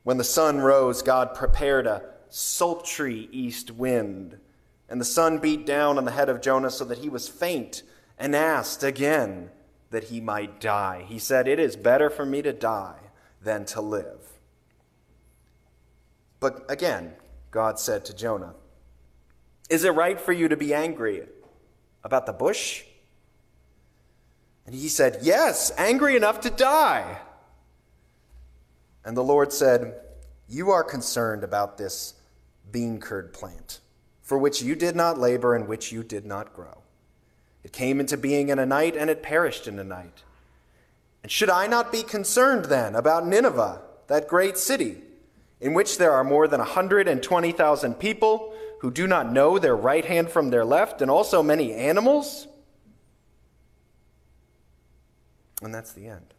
When 0.04 0.18
the 0.18 0.24
sun 0.24 0.60
rose, 0.60 1.02
God 1.02 1.34
prepared 1.34 1.86
a 1.86 2.04
sultry 2.28 3.28
east 3.32 3.70
wind, 3.70 4.38
and 4.88 5.00
the 5.00 5.04
sun 5.04 5.38
beat 5.38 5.66
down 5.66 5.98
on 5.98 6.04
the 6.04 6.12
head 6.12 6.28
of 6.28 6.42
Jonah 6.42 6.70
so 6.70 6.84
that 6.84 6.98
he 6.98 7.08
was 7.08 7.28
faint 7.28 7.82
and 8.18 8.36
asked 8.36 8.82
again 8.82 9.50
that 9.90 10.04
he 10.04 10.20
might 10.20 10.60
die. 10.60 11.04
He 11.08 11.18
said, 11.18 11.48
It 11.48 11.58
is 11.58 11.74
better 11.74 12.10
for 12.10 12.26
me 12.26 12.42
to 12.42 12.52
die 12.52 12.98
than 13.42 13.64
to 13.66 13.80
live. 13.80 14.34
But 16.38 16.66
again, 16.68 17.14
God 17.50 17.78
said 17.78 18.04
to 18.04 18.14
Jonah, 18.14 18.54
Is 19.70 19.84
it 19.84 19.90
right 19.90 20.20
for 20.20 20.32
you 20.32 20.48
to 20.48 20.56
be 20.56 20.74
angry 20.74 21.22
about 22.02 22.26
the 22.26 22.32
bush? 22.32 22.84
And 24.66 24.74
he 24.74 24.88
said, 24.88 25.20
Yes, 25.22 25.72
angry 25.78 26.14
enough 26.14 26.40
to 26.40 26.50
die. 26.50 27.20
And 29.04 29.16
the 29.16 29.24
Lord 29.24 29.52
said, 29.52 30.00
You 30.48 30.70
are 30.70 30.82
concerned 30.82 31.44
about 31.44 31.76
this 31.76 32.14
bean 32.70 32.98
curd 33.00 33.32
plant, 33.32 33.80
for 34.22 34.38
which 34.38 34.62
you 34.62 34.74
did 34.74 34.96
not 34.96 35.18
labor 35.18 35.54
and 35.54 35.68
which 35.68 35.92
you 35.92 36.02
did 36.02 36.24
not 36.24 36.54
grow. 36.54 36.78
It 37.62 37.72
came 37.72 38.00
into 38.00 38.16
being 38.16 38.48
in 38.48 38.58
a 38.58 38.66
night, 38.66 38.96
and 38.96 39.08
it 39.08 39.22
perished 39.22 39.66
in 39.66 39.78
a 39.78 39.84
night. 39.84 40.22
And 41.22 41.32
should 41.32 41.50
I 41.50 41.66
not 41.66 41.90
be 41.90 42.02
concerned 42.02 42.66
then 42.66 42.94
about 42.94 43.26
Nineveh, 43.26 43.80
that 44.08 44.28
great 44.28 44.58
city, 44.58 44.98
in 45.60 45.72
which 45.72 45.96
there 45.96 46.12
are 46.12 46.24
more 46.24 46.46
than 46.46 46.60
120,000 46.60 47.94
people 47.94 48.54
who 48.80 48.90
do 48.90 49.06
not 49.06 49.32
know 49.32 49.58
their 49.58 49.76
right 49.76 50.04
hand 50.04 50.28
from 50.28 50.50
their 50.50 50.64
left, 50.64 51.00
and 51.00 51.10
also 51.10 51.42
many 51.42 51.72
animals? 51.72 52.46
And 55.62 55.74
that's 55.74 55.92
the 55.92 56.06
end. 56.06 56.33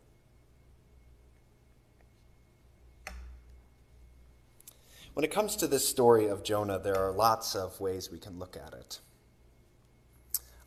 When 5.15 5.23
it 5.23 5.31
comes 5.31 5.55
to 5.55 5.67
this 5.67 5.87
story 5.87 6.27
of 6.27 6.43
Jonah, 6.43 6.77
there 6.77 6.97
are 6.97 7.13
lots 7.13 7.55
of 7.55 7.79
ways 7.79 8.11
we 8.11 8.19
can 8.19 8.37
look 8.37 8.57
at 8.57 8.73
it. 8.73 8.99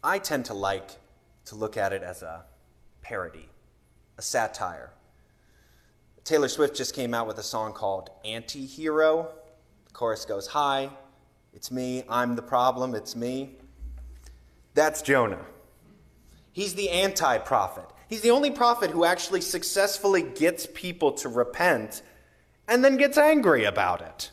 I 0.02 0.18
tend 0.18 0.46
to 0.46 0.54
like 0.54 0.88
to 1.44 1.54
look 1.54 1.76
at 1.76 1.92
it 1.92 2.02
as 2.02 2.22
a 2.22 2.46
parody, 3.02 3.50
a 4.16 4.22
satire. 4.22 4.90
Taylor 6.24 6.48
Swift 6.48 6.74
just 6.74 6.94
came 6.94 7.12
out 7.12 7.26
with 7.26 7.36
a 7.36 7.42
song 7.42 7.74
called 7.74 8.08
Anti 8.24 8.64
Hero. 8.64 9.28
The 9.84 9.92
chorus 9.92 10.24
goes, 10.24 10.46
Hi, 10.46 10.88
it's 11.52 11.70
me, 11.70 12.04
I'm 12.08 12.34
the 12.34 12.40
problem, 12.40 12.94
it's 12.94 13.14
me. 13.14 13.50
That's 14.72 15.02
Jonah. 15.02 15.44
He's 16.52 16.72
the 16.72 16.88
anti 16.88 17.36
prophet. 17.36 17.84
He's 18.08 18.22
the 18.22 18.30
only 18.30 18.50
prophet 18.50 18.92
who 18.92 19.04
actually 19.04 19.42
successfully 19.42 20.22
gets 20.22 20.66
people 20.72 21.12
to 21.12 21.28
repent 21.28 22.00
and 22.66 22.82
then 22.82 22.96
gets 22.96 23.18
angry 23.18 23.64
about 23.64 24.00
it. 24.00 24.30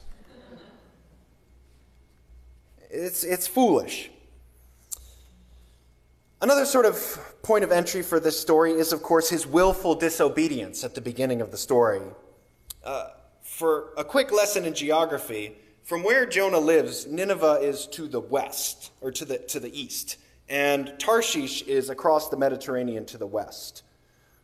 It's, 2.95 3.25
it's 3.25 3.45
foolish. 3.45 4.09
Another 6.41 6.65
sort 6.65 6.85
of 6.85 7.41
point 7.41 7.63
of 7.63 7.71
entry 7.71 8.01
for 8.01 8.21
this 8.21 8.39
story 8.39 8.71
is, 8.71 8.93
of 8.93 9.03
course, 9.03 9.29
his 9.29 9.45
willful 9.45 9.95
disobedience 9.95 10.83
at 10.83 10.95
the 10.95 11.01
beginning 11.01 11.41
of 11.41 11.51
the 11.51 11.57
story. 11.57 12.01
Uh, 12.83 13.07
for 13.41 13.89
a 13.97 14.03
quick 14.03 14.31
lesson 14.31 14.63
in 14.63 14.73
geography, 14.73 15.57
from 15.83 16.03
where 16.03 16.25
Jonah 16.25 16.59
lives, 16.59 17.05
Nineveh 17.05 17.59
is 17.61 17.85
to 17.87 18.07
the 18.07 18.21
west, 18.21 18.91
or 19.01 19.11
to 19.11 19.25
the, 19.25 19.39
to 19.39 19.59
the 19.59 19.77
east, 19.77 20.17
and 20.47 20.93
Tarshish 20.97 21.63
is 21.63 21.89
across 21.89 22.29
the 22.29 22.37
Mediterranean 22.37 23.05
to 23.07 23.17
the 23.17 23.27
west. 23.27 23.83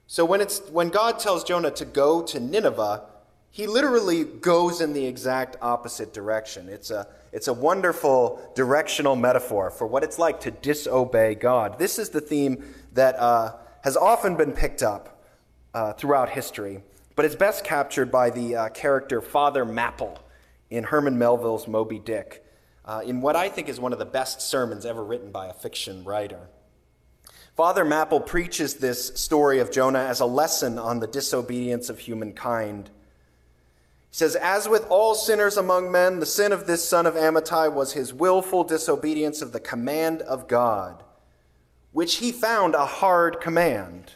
So 0.08 0.26
when, 0.26 0.42
it's, 0.42 0.60
when 0.70 0.90
God 0.90 1.20
tells 1.20 1.46
Jonah 1.46 1.72
to 1.72 1.86
go 1.86 2.22
to 2.24 2.40
Nineveh, 2.40 3.04
he 3.52 3.68
literally 3.68 4.24
goes 4.24 4.80
in 4.80 4.94
the 4.94 5.06
exact 5.06 5.58
opposite 5.62 6.14
direction. 6.14 6.70
It's 6.70 6.90
a, 6.90 7.08
it's 7.34 7.50
a 7.50 7.54
wonderful 7.54 8.42
directional 8.56 9.18
metaphor 9.18 9.70
for 9.70 9.86
what 9.86 10.04
it's 10.04 10.18
like 10.18 10.40
to 10.42 10.52
disobey 10.52 11.36
God. 11.36 11.78
This 11.78 12.00
is 12.00 12.10
the 12.10 12.22
theme 12.22 12.64
that 12.94 13.20
uh, 13.20 13.56
has 13.84 13.98
often 13.98 14.38
been 14.38 14.54
picked 14.54 14.82
up 14.82 15.22
uh, 15.74 15.94
throughout 15.94 16.30
history, 16.30 16.82
but 17.16 17.26
it's 17.26 17.36
best 17.36 17.66
captured 17.66 18.10
by 18.10 18.30
the 18.30 18.56
uh, 18.56 18.70
character 18.70 19.22
Father 19.22 19.66
Mapple 19.66 20.18
in 20.70 20.86
Herman 20.86 21.18
Melville's 21.18 21.68
Moby 21.68 22.00
Dick, 22.00 22.46
uh, 22.86 23.02
in 23.06 23.22
what 23.22 23.36
I 23.36 23.50
think 23.50 23.68
is 23.68 23.80
one 23.80 23.92
of 23.92 24.00
the 24.00 24.06
best 24.06 24.42
sermons 24.42 24.86
ever 24.86 25.04
written 25.04 25.32
by 25.32 25.48
a 25.48 25.54
fiction 25.54 26.06
writer. 26.06 26.48
Father 27.58 27.84
Mapple 27.84 28.26
preaches 28.26 28.76
this 28.76 29.08
story 29.20 29.60
of 29.60 29.72
Jonah 29.72 30.00
as 30.00 30.22
a 30.22 30.26
lesson 30.26 30.80
on 30.80 31.00
the 31.00 31.08
disobedience 31.08 31.90
of 31.90 32.00
humankind. 32.00 32.90
He 34.12 34.18
says, 34.18 34.36
As 34.36 34.68
with 34.68 34.86
all 34.90 35.16
sinners 35.16 35.56
among 35.56 35.90
men, 35.90 36.20
the 36.20 36.26
sin 36.26 36.52
of 36.52 36.68
this 36.68 36.88
son 36.88 37.06
of 37.06 37.16
Amittai 37.16 37.72
was 37.74 37.94
his 37.94 38.14
willful 38.14 38.66
disobedience 38.66 39.42
of 39.42 39.54
the 39.54 39.60
command 39.60 40.22
of 40.24 40.50
God, 40.50 41.02
which 41.94 42.16
he 42.16 42.34
found 42.34 42.76
a 42.76 42.86
hard 42.86 43.40
command. 43.40 44.12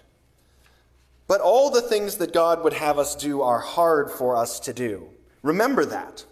But 1.27 1.39
all 1.39 1.71
the 1.71 1.81
things 1.81 2.17
that 2.17 2.33
God 2.33 2.61
would 2.61 2.73
have 2.73 2.99
us 2.99 3.15
do 3.15 3.41
are 3.41 3.59
hard 3.59 4.11
for 4.11 4.35
us 4.35 4.59
to 4.61 4.73
do. 4.73 5.07
Remember 5.41 5.85
that. 5.85 6.25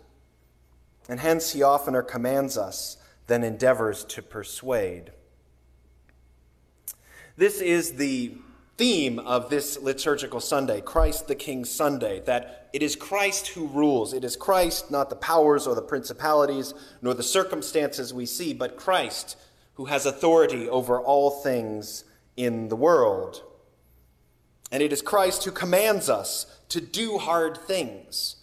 And 1.07 1.21
hence 1.21 1.53
he 1.53 1.63
oftener 1.63 2.01
commands 2.01 2.57
us 2.57 2.97
than 3.27 3.45
endeavors 3.45 4.03
to 4.05 4.21
persuade. 4.21 5.11
This 7.37 7.61
is 7.61 7.93
the 7.93 8.35
theme 8.77 9.19
of 9.19 9.49
this 9.49 9.79
liturgical 9.79 10.39
Sunday, 10.39 10.81
Christ 10.81 11.27
the 11.27 11.35
King 11.35 11.63
Sunday, 11.63 12.21
that 12.21 12.69
it 12.73 12.81
is 12.81 12.95
Christ 12.95 13.49
who 13.49 13.67
rules. 13.67 14.13
It 14.13 14.23
is 14.23 14.35
Christ, 14.35 14.89
not 14.89 15.09
the 15.09 15.15
powers 15.15 15.67
or 15.67 15.75
the 15.75 15.81
principalities, 15.81 16.73
nor 17.01 17.13
the 17.13 17.23
circumstances 17.23 18.13
we 18.13 18.25
see, 18.25 18.53
but 18.53 18.77
Christ 18.77 19.37
who 19.75 19.85
has 19.85 20.05
authority 20.05 20.67
over 20.69 20.99
all 20.99 21.29
things 21.29 22.03
in 22.35 22.69
the 22.69 22.75
world. 22.75 23.43
And 24.71 24.81
it 24.81 24.91
is 24.91 25.01
Christ 25.01 25.43
who 25.43 25.51
commands 25.51 26.09
us 26.09 26.47
to 26.69 26.81
do 26.81 27.19
hard 27.19 27.57
things, 27.57 28.37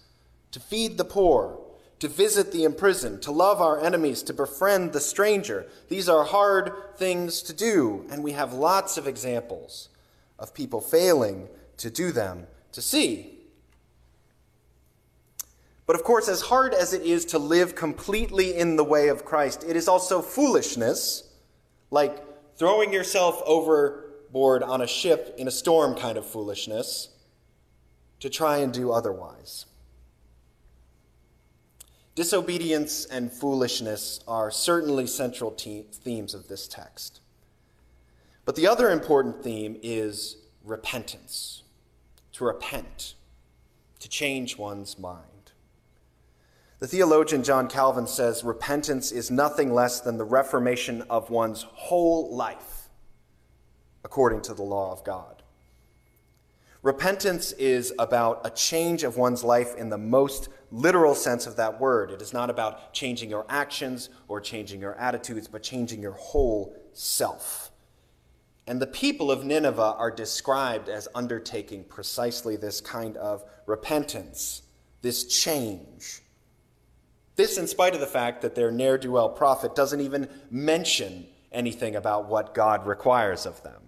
to 0.52 0.60
feed 0.60 0.96
the 0.96 1.04
poor, 1.04 1.58
to 1.99 2.08
visit 2.08 2.52
the 2.52 2.64
imprisoned, 2.64 3.20
to 3.22 3.32
love 3.32 3.60
our 3.60 3.80
enemies, 3.80 4.22
to 4.22 4.32
befriend 4.32 4.92
the 4.92 5.00
stranger. 5.00 5.66
These 5.88 6.08
are 6.08 6.25
hard 6.25 6.72
things 6.96 7.42
to 7.42 7.52
do, 7.52 8.06
and 8.10 8.22
we 8.22 8.32
have 8.32 8.52
lots 8.52 8.96
of 8.96 9.08
examples 9.08 9.88
of 10.40 10.52
people 10.54 10.80
failing 10.80 11.49
to 11.76 11.90
do 11.90 12.11
them, 12.11 12.47
to 12.73 12.82
see. 12.82 13.37
But 15.87 15.97
of 15.97 16.04
course, 16.04 16.28
as 16.28 16.40
hard 16.40 16.73
as 16.73 16.92
it 16.92 17.02
is 17.02 17.25
to 17.26 17.38
live 17.38 17.75
completely 17.75 18.56
in 18.56 18.76
the 18.76 18.85
way 18.85 19.09
of 19.09 19.25
Christ, 19.25 19.64
it 19.66 19.76
is 19.76 19.87
also 19.87 20.23
foolishness, 20.23 21.28
like 21.90 22.25
throwing 22.56 22.92
yourself 22.92 23.42
overboard 23.44 24.62
on 24.62 24.80
a 24.80 24.87
ship 24.87 25.35
in 25.37 25.47
a 25.47 25.50
storm 25.50 25.94
kind 25.94 26.16
of 26.16 26.26
foolishness, 26.26 27.09
to 28.20 28.30
try 28.30 28.59
and 28.59 28.73
do 28.73 28.92
otherwise. 28.92 29.66
Disobedience 32.14 33.06
and 33.06 33.32
foolishness 33.32 34.20
are 34.28 34.50
certainly 34.50 35.06
central 35.06 35.50
te- 35.50 35.87
themes 35.90 36.35
of 36.35 36.49
this 36.49 36.68
text. 36.68 37.20
But 38.50 38.57
the 38.57 38.66
other 38.66 38.90
important 38.90 39.45
theme 39.45 39.78
is 39.80 40.38
repentance 40.64 41.62
to 42.33 42.45
repent, 42.45 43.14
to 44.00 44.09
change 44.09 44.59
one's 44.59 44.99
mind. 44.99 45.52
The 46.80 46.88
theologian 46.88 47.45
John 47.45 47.69
Calvin 47.69 48.09
says 48.09 48.42
repentance 48.42 49.12
is 49.12 49.30
nothing 49.30 49.73
less 49.73 50.00
than 50.00 50.19
the 50.19 50.25
reformation 50.25 51.02
of 51.02 51.30
one's 51.30 51.62
whole 51.62 52.35
life 52.35 52.88
according 54.02 54.40
to 54.40 54.54
the 54.54 54.64
law 54.64 54.90
of 54.90 55.04
God. 55.04 55.45
Repentance 56.83 57.52
is 57.52 57.92
about 58.00 58.40
a 58.45 58.50
change 58.50 59.04
of 59.04 59.16
one's 59.16 59.45
life 59.45 59.76
in 59.76 59.90
the 59.90 59.97
most 59.97 60.49
literal 60.73 61.14
sense 61.14 61.47
of 61.47 61.54
that 61.54 61.80
word. 61.80 62.11
It 62.11 62.21
is 62.21 62.33
not 62.33 62.50
about 62.50 62.92
changing 62.92 63.30
your 63.30 63.47
actions 63.49 64.09
or 64.26 64.40
changing 64.40 64.80
your 64.80 64.97
attitudes, 64.97 65.47
but 65.47 65.62
changing 65.62 66.02
your 66.02 66.14
whole 66.14 66.75
self. 66.92 67.70
And 68.71 68.81
the 68.81 68.87
people 68.87 69.33
of 69.33 69.45
Nineveh 69.45 69.97
are 69.99 70.12
described 70.12 70.89
as 70.89 71.09
undertaking 71.12 71.83
precisely 71.83 72.55
this 72.55 72.81
kind 72.81 73.17
of 73.17 73.43
repentance, 73.67 74.62
this 75.03 75.25
change. 75.25 76.23
This, 77.35 77.59
in 77.59 77.67
spite 77.67 77.95
of 77.95 78.00
the 78.00 78.07
fact 78.07 78.43
that 78.43 78.55
their 78.55 78.71
ne'er 78.71 78.97
do 78.97 79.11
well 79.11 79.29
prophet 79.29 79.75
doesn't 79.75 80.00
even 80.00 80.29
mention 80.53 81.27
anything 81.50 81.97
about 81.97 82.29
what 82.29 82.55
God 82.55 82.87
requires 82.87 83.45
of 83.45 83.61
them. 83.65 83.83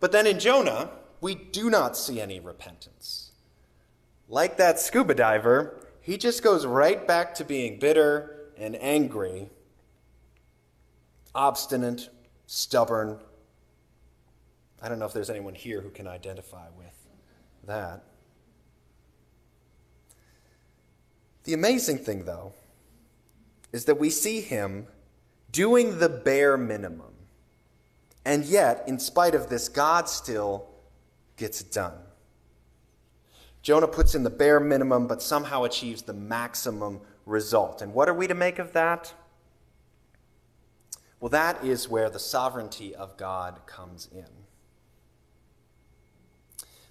But 0.00 0.10
then 0.10 0.26
in 0.26 0.40
Jonah, 0.40 0.90
we 1.20 1.36
do 1.36 1.70
not 1.70 1.96
see 1.96 2.20
any 2.20 2.40
repentance. 2.40 3.30
Like 4.28 4.56
that 4.56 4.80
scuba 4.80 5.14
diver, 5.14 5.78
he 6.00 6.18
just 6.18 6.42
goes 6.42 6.66
right 6.66 7.06
back 7.06 7.36
to 7.36 7.44
being 7.44 7.78
bitter 7.78 8.50
and 8.58 8.74
angry, 8.82 9.50
obstinate, 11.32 12.08
stubborn. 12.46 13.18
I 14.82 14.88
don't 14.88 14.98
know 14.98 15.06
if 15.06 15.12
there's 15.12 15.30
anyone 15.30 15.54
here 15.54 15.80
who 15.80 15.90
can 15.90 16.06
identify 16.06 16.66
with 16.76 17.06
that. 17.66 18.04
The 21.44 21.54
amazing 21.54 21.98
thing, 21.98 22.24
though, 22.24 22.54
is 23.72 23.84
that 23.86 23.98
we 23.98 24.10
see 24.10 24.40
him 24.40 24.86
doing 25.52 25.98
the 25.98 26.08
bare 26.08 26.56
minimum. 26.56 27.12
And 28.24 28.44
yet, 28.44 28.84
in 28.86 28.98
spite 28.98 29.34
of 29.34 29.48
this, 29.48 29.68
God 29.68 30.08
still 30.08 30.66
gets 31.36 31.60
it 31.60 31.72
done. 31.72 31.98
Jonah 33.62 33.88
puts 33.88 34.14
in 34.14 34.22
the 34.22 34.30
bare 34.30 34.60
minimum, 34.60 35.06
but 35.06 35.22
somehow 35.22 35.64
achieves 35.64 36.02
the 36.02 36.12
maximum 36.12 37.00
result. 37.26 37.82
And 37.82 37.94
what 37.94 38.08
are 38.08 38.14
we 38.14 38.26
to 38.26 38.34
make 38.34 38.58
of 38.58 38.72
that? 38.72 39.12
Well, 41.24 41.30
that 41.30 41.64
is 41.64 41.88
where 41.88 42.10
the 42.10 42.18
sovereignty 42.18 42.94
of 42.94 43.16
God 43.16 43.60
comes 43.64 44.10
in. 44.14 44.26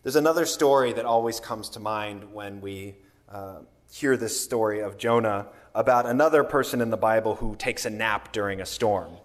There's 0.02 0.16
another 0.16 0.48
story 0.48 0.92
that 0.94 1.06
always 1.06 1.40
comes 1.40 1.70
to 1.70 1.80
mind 1.80 2.34
when 2.34 2.60
we 2.60 2.96
uh, 3.30 3.60
hear 3.92 4.18
this 4.18 4.42
story 4.42 4.80
of 4.80 4.98
Jonah 4.98 5.50
about 5.75 6.08
another 6.08 6.44
person 6.44 6.82
in 6.82 6.90
the 6.90 6.98
Bible 6.98 7.36
who 7.36 7.56
takes 7.56 7.86
a 7.86 7.92
nap 7.92 8.34
during 8.34 8.60
a 8.60 8.66
storm. 8.66 9.18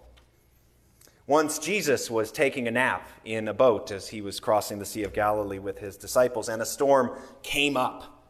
Once 1.27 1.59
Jesus 1.59 2.11
was 2.11 2.31
taking 2.31 2.69
a 2.69 2.71
nap 2.71 3.09
in 3.25 3.49
a 3.49 3.55
boat 3.55 3.91
as 3.91 4.09
he 4.09 4.21
was 4.21 4.39
crossing 4.39 4.79
the 4.79 4.85
Sea 4.85 5.05
of 5.05 5.15
Galilee 5.15 5.59
with 5.59 5.79
his 5.79 5.97
disciples, 5.97 6.51
and 6.51 6.61
a 6.61 6.67
storm 6.67 7.19
came 7.43 7.79
up. 7.79 8.29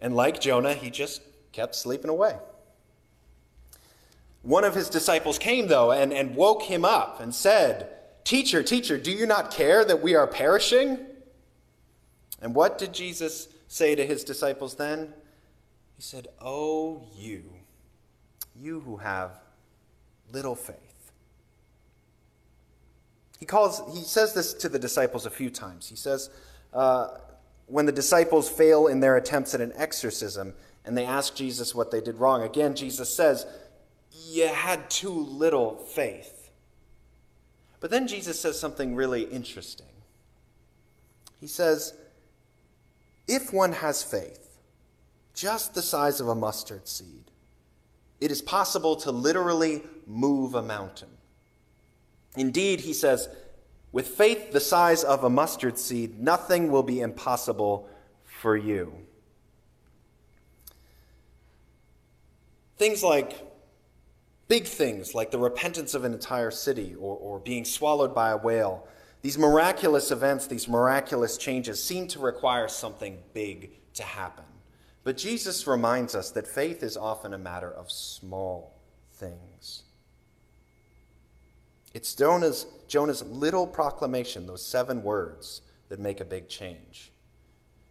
And 0.00 0.16
like 0.16 0.40
Jonah, 0.40 0.74
he 0.74 0.90
just 0.90 1.22
kept 1.52 1.76
sleeping 1.76 2.10
away. 2.10 2.38
One 4.42 4.64
of 4.64 4.74
his 4.74 4.88
disciples 4.88 5.38
came, 5.38 5.68
though, 5.68 5.92
and, 5.92 6.12
and 6.12 6.34
woke 6.34 6.62
him 6.62 6.84
up 6.84 7.20
and 7.20 7.34
said, 7.34 7.88
Teacher, 8.24 8.62
teacher, 8.62 8.98
do 8.98 9.10
you 9.10 9.26
not 9.26 9.50
care 9.50 9.84
that 9.84 10.02
we 10.02 10.14
are 10.14 10.26
perishing? 10.26 10.98
And 12.40 12.54
what 12.54 12.78
did 12.78 12.92
Jesus 12.92 13.48
say 13.68 13.94
to 13.94 14.06
his 14.06 14.24
disciples 14.24 14.76
then? 14.76 15.12
He 15.96 16.02
said, 16.02 16.28
Oh, 16.40 17.02
you, 17.14 17.44
you 18.56 18.80
who 18.80 18.96
have 18.96 19.32
little 20.32 20.54
faith. 20.54 20.76
He 23.38 23.46
calls, 23.46 23.82
he 23.96 24.04
says 24.04 24.34
this 24.34 24.52
to 24.54 24.68
the 24.68 24.78
disciples 24.78 25.24
a 25.26 25.30
few 25.30 25.50
times. 25.50 25.88
He 25.88 25.96
says, 25.96 26.30
uh, 26.74 27.08
when 27.66 27.86
the 27.86 27.92
disciples 27.92 28.48
fail 28.48 28.86
in 28.86 29.00
their 29.00 29.16
attempts 29.16 29.54
at 29.54 29.60
an 29.60 29.72
exorcism 29.76 30.54
and 30.84 30.96
they 30.96 31.04
ask 31.04 31.34
Jesus 31.34 31.74
what 31.74 31.90
they 31.90 32.00
did 32.00 32.16
wrong, 32.16 32.42
again, 32.42 32.74
Jesus 32.74 33.12
says, 33.14 33.46
You 34.28 34.48
had 34.48 34.90
too 34.90 35.12
little 35.12 35.76
faith. 35.76 36.50
But 37.80 37.90
then 37.90 38.06
Jesus 38.06 38.38
says 38.38 38.58
something 38.58 38.94
really 38.94 39.22
interesting. 39.22 39.86
He 41.40 41.46
says, 41.46 41.94
If 43.26 43.52
one 43.52 43.72
has 43.72 44.02
faith, 44.02 44.58
just 45.34 45.74
the 45.74 45.82
size 45.82 46.20
of 46.20 46.28
a 46.28 46.34
mustard 46.34 46.86
seed, 46.86 47.30
it 48.20 48.30
is 48.30 48.42
possible 48.42 48.96
to 48.96 49.10
literally 49.10 49.82
move 50.06 50.54
a 50.54 50.62
mountain. 50.62 51.08
Indeed, 52.36 52.80
he 52.80 52.92
says, 52.92 53.28
with 53.92 54.06
faith 54.06 54.52
the 54.52 54.60
size 54.60 55.02
of 55.02 55.24
a 55.24 55.30
mustard 55.30 55.78
seed, 55.78 56.20
nothing 56.20 56.70
will 56.70 56.82
be 56.82 57.00
impossible 57.00 57.88
for 58.24 58.56
you. 58.56 58.92
Things 62.76 63.02
like 63.02 63.49
big 64.50 64.64
things 64.64 65.14
like 65.14 65.30
the 65.30 65.38
repentance 65.38 65.94
of 65.94 66.02
an 66.02 66.12
entire 66.12 66.50
city 66.50 66.96
or, 66.98 67.16
or 67.16 67.38
being 67.38 67.64
swallowed 67.64 68.12
by 68.12 68.30
a 68.30 68.36
whale, 68.36 68.84
these 69.22 69.38
miraculous 69.38 70.10
events, 70.10 70.48
these 70.48 70.66
miraculous 70.66 71.38
changes 71.38 71.82
seem 71.82 72.08
to 72.08 72.18
require 72.18 72.66
something 72.66 73.16
big 73.32 73.70
to 73.94 74.02
happen. 74.02 74.44
But 75.04 75.16
Jesus 75.16 75.68
reminds 75.68 76.16
us 76.16 76.32
that 76.32 76.48
faith 76.48 76.82
is 76.82 76.96
often 76.96 77.32
a 77.32 77.38
matter 77.38 77.70
of 77.70 77.92
small 77.92 78.76
things. 79.12 79.84
It's 81.94 82.12
Jonah's, 82.16 82.66
Jonah's 82.88 83.22
little 83.22 83.68
proclamation, 83.68 84.48
those 84.48 84.66
seven 84.66 85.04
words, 85.04 85.62
that 85.90 86.00
make 86.00 86.20
a 86.20 86.24
big 86.24 86.48
change. 86.48 87.12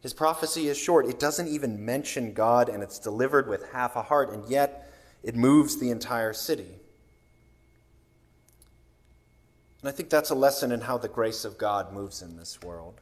His 0.02 0.14
prophecy 0.14 0.68
is 0.68 0.78
short. 0.78 1.08
It 1.08 1.20
doesn't 1.20 1.48
even 1.48 1.86
mention 1.86 2.34
God, 2.34 2.68
and 2.68 2.84
it's 2.84 3.00
delivered 3.00 3.48
with 3.48 3.72
half 3.72 3.96
a 3.96 4.02
heart, 4.02 4.32
and 4.32 4.48
yet 4.50 4.89
it 5.24 5.36
moves 5.36 5.78
the 5.78 5.90
entire 5.90 6.34
city. 6.34 6.80
And 9.82 9.90
I 9.90 9.92
think 9.92 10.10
that's 10.10 10.30
a 10.30 10.36
lesson 10.36 10.72
in 10.72 10.82
how 10.82 10.98
the 10.98 11.08
grace 11.08 11.46
of 11.46 11.58
God 11.58 11.94
moves 11.94 12.22
in 12.22 12.38
this 12.38 12.62
world. 12.62 13.02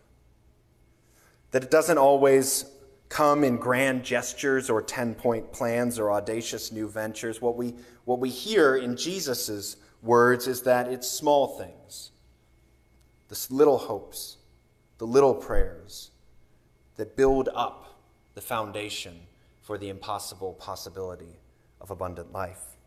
That 1.51 1.63
it 1.63 1.71
doesn't 1.71 1.97
always 1.97 2.65
come 3.10 3.43
in 3.43 3.58
grand 3.58 4.03
gestures 4.03 4.69
or 4.69 4.82
10 4.82 5.15
point 5.15 5.51
plans 5.51 5.97
or 5.97 6.12
audacious 6.12 6.71
new 6.71 6.88
ventures. 6.88 7.41
What 7.41 7.56
we, 7.56 7.73
what 8.06 8.19
we 8.19 8.30
hear 8.30 8.75
in 8.75 8.97
Jesus' 8.97 9.77
words 10.01 10.47
is 10.47 10.63
that 10.63 10.88
it's 10.88 11.10
small 11.10 11.58
things, 11.58 12.12
the 13.30 13.47
little 13.49 13.77
hopes, 13.77 14.38
the 14.97 15.08
little 15.08 15.34
prayers 15.34 16.12
that 16.97 17.15
build 17.15 17.49
up 17.56 17.99
the 18.36 18.41
foundation 18.41 19.19
for 19.62 19.77
the 19.77 19.89
impossible 19.89 20.53
possibility 20.53 21.39
of 21.81 21.91
abundant 21.91 22.31
life. 22.31 22.77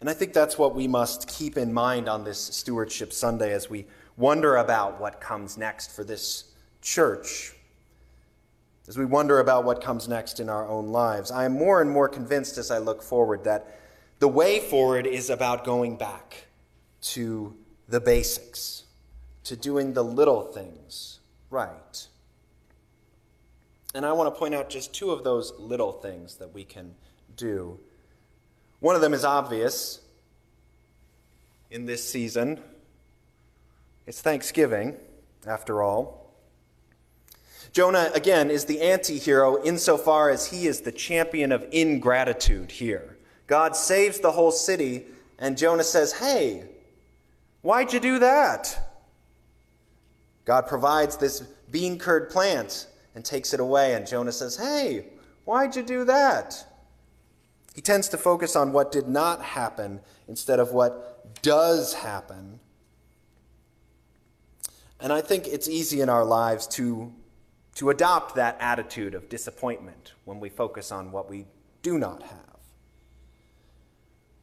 And 0.00 0.08
I 0.08 0.14
think 0.14 0.32
that's 0.32 0.56
what 0.56 0.74
we 0.74 0.88
must 0.88 1.28
keep 1.28 1.58
in 1.58 1.72
mind 1.72 2.08
on 2.08 2.24
this 2.24 2.38
Stewardship 2.38 3.12
Sunday 3.12 3.52
as 3.52 3.68
we 3.68 3.86
wonder 4.16 4.56
about 4.56 5.00
what 5.00 5.20
comes 5.20 5.58
next 5.58 5.94
for 5.94 6.04
this 6.04 6.44
church, 6.80 7.54
as 8.88 8.96
we 8.96 9.04
wonder 9.04 9.40
about 9.40 9.64
what 9.64 9.82
comes 9.82 10.08
next 10.08 10.40
in 10.40 10.48
our 10.48 10.66
own 10.66 10.88
lives. 10.88 11.30
I 11.30 11.44
am 11.44 11.52
more 11.52 11.82
and 11.82 11.90
more 11.90 12.08
convinced 12.08 12.56
as 12.56 12.70
I 12.70 12.78
look 12.78 13.02
forward 13.02 13.44
that 13.44 13.78
the 14.20 14.28
way 14.28 14.58
forward 14.58 15.06
is 15.06 15.30
about 15.30 15.64
going 15.64 15.96
back 15.96 16.46
to 17.02 17.54
the 17.88 18.00
basics, 18.00 18.84
to 19.44 19.56
doing 19.56 19.92
the 19.92 20.04
little 20.04 20.42
things 20.42 21.20
right. 21.50 22.06
And 23.94 24.06
I 24.06 24.12
want 24.12 24.32
to 24.32 24.38
point 24.38 24.54
out 24.54 24.70
just 24.70 24.94
two 24.94 25.10
of 25.10 25.24
those 25.24 25.52
little 25.58 25.92
things 25.92 26.36
that 26.36 26.54
we 26.54 26.64
can 26.64 26.94
do. 27.36 27.78
One 28.78 28.94
of 28.94 29.00
them 29.00 29.12
is 29.12 29.24
obvious 29.24 30.00
in 31.70 31.86
this 31.86 32.08
season. 32.08 32.60
It's 34.06 34.20
Thanksgiving, 34.20 34.96
after 35.46 35.82
all. 35.82 36.34
Jonah, 37.72 38.10
again, 38.14 38.50
is 38.50 38.64
the 38.64 38.80
anti 38.80 39.18
hero 39.18 39.62
insofar 39.62 40.30
as 40.30 40.46
he 40.46 40.66
is 40.66 40.80
the 40.80 40.92
champion 40.92 41.52
of 41.52 41.66
ingratitude 41.70 42.72
here. 42.72 43.16
God 43.46 43.76
saves 43.76 44.20
the 44.20 44.32
whole 44.32 44.50
city, 44.50 45.04
and 45.38 45.58
Jonah 45.58 45.84
says, 45.84 46.12
Hey, 46.12 46.64
why'd 47.62 47.92
you 47.92 48.00
do 48.00 48.18
that? 48.20 48.76
God 50.44 50.66
provides 50.66 51.16
this 51.16 51.40
bean 51.70 51.98
curd 51.98 52.30
plant 52.30 52.86
and 53.20 53.24
takes 53.26 53.52
it 53.52 53.60
away, 53.60 53.92
and 53.92 54.06
Jonah 54.06 54.32
says, 54.32 54.56
Hey, 54.56 55.04
why'd 55.44 55.76
you 55.76 55.82
do 55.82 56.04
that? 56.04 56.64
He 57.74 57.82
tends 57.82 58.08
to 58.08 58.16
focus 58.16 58.56
on 58.56 58.72
what 58.72 58.90
did 58.90 59.08
not 59.08 59.42
happen 59.42 60.00
instead 60.26 60.58
of 60.58 60.72
what 60.72 61.42
does 61.42 61.92
happen. 61.92 62.60
And 64.98 65.12
I 65.12 65.20
think 65.20 65.46
it's 65.46 65.68
easy 65.68 66.00
in 66.00 66.08
our 66.08 66.24
lives 66.24 66.66
to, 66.68 67.12
to 67.74 67.90
adopt 67.90 68.36
that 68.36 68.56
attitude 68.58 69.14
of 69.14 69.28
disappointment 69.28 70.14
when 70.24 70.40
we 70.40 70.48
focus 70.48 70.90
on 70.90 71.12
what 71.12 71.28
we 71.28 71.44
do 71.82 71.98
not 71.98 72.22
have. 72.22 72.56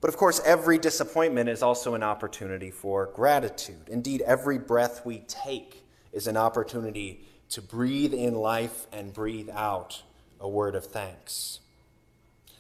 But 0.02 0.10
of 0.10 0.18
course, 0.18 0.40
every 0.46 0.78
disappointment 0.78 1.50
is 1.50 1.64
also 1.64 1.96
an 1.96 2.04
opportunity 2.04 2.70
for 2.70 3.08
gratitude. 3.08 3.90
Indeed, 3.90 4.22
every 4.22 4.60
breath 4.60 5.04
we 5.04 5.24
take 5.28 5.84
is 6.12 6.28
an 6.28 6.38
opportunity 6.38 7.26
to 7.50 7.62
breathe 7.62 8.14
in 8.14 8.36
life 8.36 8.88
and 8.92 9.14
breathe 9.14 9.50
out 9.52 10.04
a 10.40 10.48
word 10.48 10.76
of 10.76 10.86
thanks. 10.86 11.60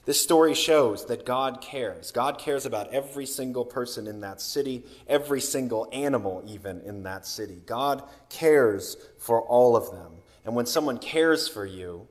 This 0.06 0.22
story 0.22 0.54
shows 0.54 1.06
that 1.08 1.26
God 1.26 1.60
cares. 1.60 2.12
God 2.12 2.40
cares 2.40 2.66
about 2.66 2.94
every 2.94 3.26
single 3.26 3.66
person 3.66 4.08
in 4.08 4.22
that 4.22 4.40
city, 4.40 4.84
every 5.06 5.42
single 5.42 5.90
animal, 5.92 6.42
even 6.48 6.80
in 6.82 7.04
that 7.04 7.26
city. 7.26 7.62
God 7.66 8.04
cares 8.30 8.96
for 9.18 9.42
all 9.42 9.76
of 9.76 9.92
them. 9.92 10.14
And 10.46 10.56
when 10.56 10.66
someone 10.66 10.98
cares 10.98 11.50
for 11.50 11.66
you, 11.66 12.08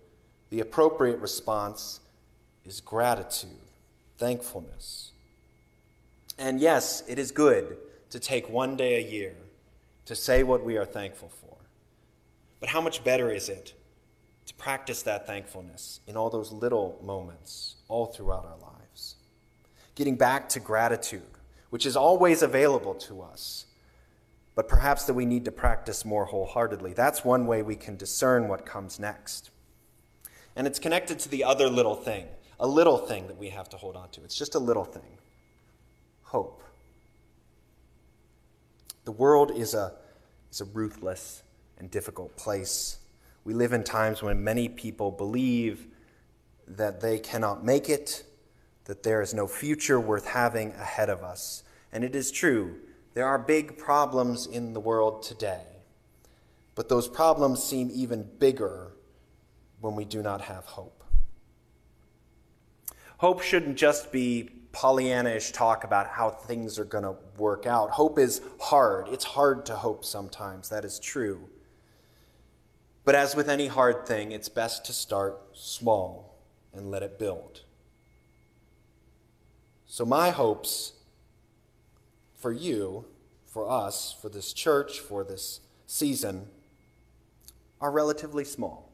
the 0.51 0.61
appropriate 0.61 1.21
response 1.21 2.01
is 2.67 2.83
gratitude, 2.83 3.51
thankfulness. 4.19 5.13
And 6.39 6.61
yes, 6.61 7.03
it 7.09 7.19
is 7.19 7.31
good 7.31 7.79
to 8.11 8.21
take 8.21 8.51
one 8.51 8.77
day 8.77 8.97
a 8.97 9.11
year 9.11 9.35
to 10.05 10.15
say 10.15 10.43
what 10.43 10.63
we 10.63 10.77
are 10.77 10.85
thankful 10.85 11.31
for. 11.41 11.57
But 12.61 12.71
how 12.71 12.81
much 12.81 13.05
better 13.05 13.31
is 13.31 13.49
it 13.49 13.75
to 14.47 14.55
practice 14.55 15.03
that 15.03 15.27
thankfulness 15.27 16.01
in 16.07 16.17
all 16.17 16.31
those 16.31 16.53
little 16.53 17.01
moments 17.03 17.77
all 17.89 18.07
throughout 18.07 18.45
our 18.45 18.59
lives? 18.59 19.17
Getting 19.95 20.17
back 20.17 20.49
to 20.51 20.61
gratitude, 20.61 21.23
which 21.71 21.87
is 21.87 21.97
always 21.97 22.43
available 22.43 22.95
to 22.95 23.23
us, 23.23 23.67
but 24.55 24.69
perhaps 24.69 25.05
that 25.05 25.15
we 25.15 25.27
need 25.27 25.45
to 25.45 25.53
practice 25.53 26.05
more 26.05 26.25
wholeheartedly. 26.25 26.95
That's 26.95 27.25
one 27.25 27.47
way 27.47 27.63
we 27.63 27.77
can 27.77 27.97
discern 27.97 28.49
what 28.49 28.65
comes 28.65 28.99
next. 28.99 29.51
And 30.55 30.67
it's 30.67 30.79
connected 30.79 31.19
to 31.21 31.29
the 31.29 31.45
other 31.45 31.69
little 31.69 31.95
thing, 31.95 32.27
a 32.59 32.67
little 32.67 32.97
thing 32.97 33.27
that 33.27 33.37
we 33.37 33.51
have 33.51 33.69
to 33.71 33.77
hold 33.77 33.97
on 33.97 34.09
to. 34.11 34.25
It's 34.25 34.37
just 34.37 34.55
a 34.55 34.59
little 34.59 34.85
thing 34.85 35.19
hope. 36.23 36.63
The 39.05 39.13
world 39.13 39.53
is 39.53 39.75
a, 39.75 39.93
is 40.51 40.61
a 40.61 40.65
ruthless 40.65 41.43
and 41.79 41.91
difficult 41.91 42.37
place. 42.37 42.99
We 43.45 43.55
live 43.55 43.73
in 43.73 43.85
times 43.85 44.23
when 44.23 44.43
many 44.43 44.69
people 44.69 45.11
believe 45.11 45.87
that 46.67 47.01
they 47.01 47.19
cannot 47.19 47.65
make 47.65 47.89
it, 47.89 48.25
that 48.85 49.03
there 49.03 49.23
is 49.23 49.35
no 49.35 49.47
future 49.47 50.01
worth 50.01 50.27
having 50.27 50.73
ahead 50.73 51.09
of 51.09 51.23
us. 51.23 51.63
And 51.93 52.03
it 52.03 52.17
is 52.17 52.31
true, 52.31 52.77
there 53.15 53.27
are 53.27 53.39
big 53.39 53.79
problems 53.79 54.47
in 54.47 54.73
the 54.73 54.81
world 54.81 55.23
today. 55.23 55.65
But 56.75 56.89
those 56.89 57.09
problems 57.09 57.63
seem 57.63 57.91
even 57.93 58.29
bigger 58.39 58.93
when 59.81 59.95
we 59.95 60.05
do 60.05 60.23
not 60.23 60.43
have 60.43 60.65
hope. 60.67 61.03
Hope 63.19 63.41
shouldn't 63.41 63.79
just 63.79 64.13
be 64.13 64.51
Pollyannish 64.73 65.55
talk 65.55 65.85
about 65.85 66.07
how 66.07 66.29
things 66.29 66.79
are 66.79 66.85
going 66.85 67.05
to 67.05 67.17
work 67.39 67.65
out. 67.65 67.91
Hope 67.91 68.19
is 68.19 68.43
hard. 68.61 69.09
It's 69.09 69.25
hard 69.25 69.65
to 69.67 69.75
hope 69.75 70.05
sometimes. 70.05 70.69
That 70.69 70.85
is 70.85 70.99
true. 70.99 71.49
But 73.07 73.15
as 73.15 73.37
with 73.37 73.49
any 73.49 73.69
hard 73.69 74.05
thing, 74.05 74.33
it's 74.33 74.49
best 74.49 74.85
to 74.87 74.93
start 74.93 75.39
small 75.53 76.35
and 76.75 76.91
let 76.91 77.05
it 77.05 77.21
build. 77.21 77.63
So, 79.87 80.05
my 80.05 80.31
hopes 80.31 80.93
for 82.35 82.51
you, 82.51 83.05
for 83.47 83.71
us, 83.71 84.15
for 84.21 84.29
this 84.29 84.53
church, 84.53 84.99
for 84.99 85.23
this 85.23 85.61
season, 85.87 86.49
are 87.81 87.93
relatively 87.93 88.45
small. 88.45 88.91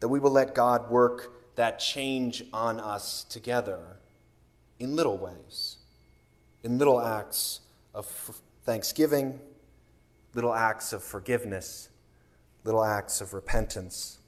That 0.00 0.08
we 0.08 0.18
will 0.18 0.30
let 0.30 0.54
God 0.54 0.90
work 0.90 1.54
that 1.56 1.78
change 1.78 2.42
on 2.54 2.80
us 2.80 3.24
together 3.24 3.98
in 4.80 4.96
little 4.96 5.18
ways, 5.18 5.76
in 6.62 6.78
little 6.78 7.02
acts 7.02 7.60
of 7.94 8.06
thanksgiving, 8.64 9.40
little 10.34 10.54
acts 10.54 10.94
of 10.94 11.02
forgiveness, 11.02 11.90
little 12.64 12.84
acts 12.84 13.20
of 13.20 13.34
repentance. 13.34 14.18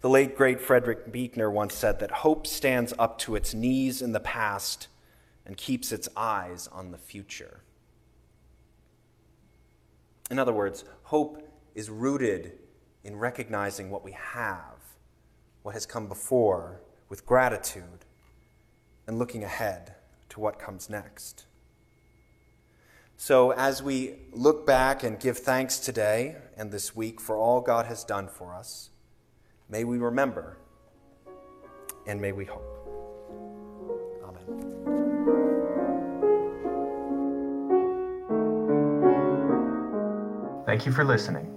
The 0.00 0.08
late, 0.08 0.36
great 0.36 0.60
Frederick 0.60 1.10
Buechner 1.10 1.50
once 1.50 1.74
said 1.74 2.00
that 2.00 2.10
hope 2.10 2.46
stands 2.46 2.92
up 2.98 3.18
to 3.20 3.36
its 3.36 3.54
knees 3.54 4.02
in 4.02 4.12
the 4.12 4.20
past 4.20 4.88
and 5.46 5.56
keeps 5.56 5.92
its 5.92 6.08
eyes 6.16 6.68
on 6.68 6.90
the 6.90 6.98
future. 6.98 7.60
In 10.30 10.38
other 10.38 10.52
words, 10.52 10.84
hope 11.04 11.48
is 11.74 11.90
rooted 11.90 12.52
in 13.02 13.16
recognizing 13.16 13.90
what 13.90 14.04
we 14.04 14.12
have, 14.12 14.78
what 15.62 15.74
has 15.74 15.86
come 15.86 16.06
before, 16.06 16.80
with 17.08 17.26
gratitude 17.26 18.04
and 19.06 19.18
looking 19.18 19.44
ahead 19.44 19.94
to 20.30 20.40
what 20.40 20.58
comes 20.58 20.88
next. 20.88 21.46
So, 23.16 23.52
as 23.52 23.82
we 23.82 24.16
look 24.32 24.66
back 24.66 25.02
and 25.02 25.18
give 25.18 25.38
thanks 25.38 25.78
today 25.78 26.36
and 26.56 26.70
this 26.70 26.94
week 26.96 27.20
for 27.20 27.36
all 27.36 27.60
God 27.60 27.86
has 27.86 28.04
done 28.04 28.28
for 28.28 28.54
us, 28.54 28.90
may 29.68 29.84
we 29.84 29.98
remember 29.98 30.58
and 32.06 32.20
may 32.20 32.32
we 32.32 32.44
hope. 32.44 32.64
Amen. 34.24 34.94
Thank 40.66 40.86
you 40.86 40.92
for 40.92 41.04
listening. 41.04 41.50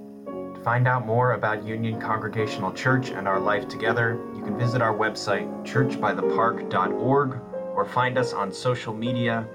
To 0.54 0.62
find 0.64 0.88
out 0.88 1.06
more 1.06 1.34
about 1.34 1.66
Union 1.66 2.00
Congregational 2.00 2.72
Church 2.72 3.10
and 3.10 3.28
our 3.28 3.40
life 3.40 3.68
together, 3.68 4.22
you 4.36 4.42
can 4.42 4.58
visit 4.58 4.82
our 4.82 4.94
website, 4.94 5.48
churchbythepark.org, 5.66 7.42
or 7.74 7.86
find 7.86 8.18
us 8.18 8.34
on 8.34 8.52
social 8.52 8.94
media 8.94 9.48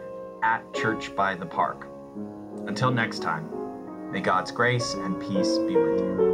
at 0.43 0.63
Church 0.75 1.15
by 1.15 1.35
the 1.35 1.47
Park. 1.47 1.92
Until 2.67 2.91
next 2.91 3.21
time, 3.21 3.49
may 4.13 4.21
God's 4.21 4.51
grace 4.51 4.95
and 4.95 5.21
peace 5.21 5.59
be 5.59 5.77
with 5.77 6.01
you. 6.01 6.32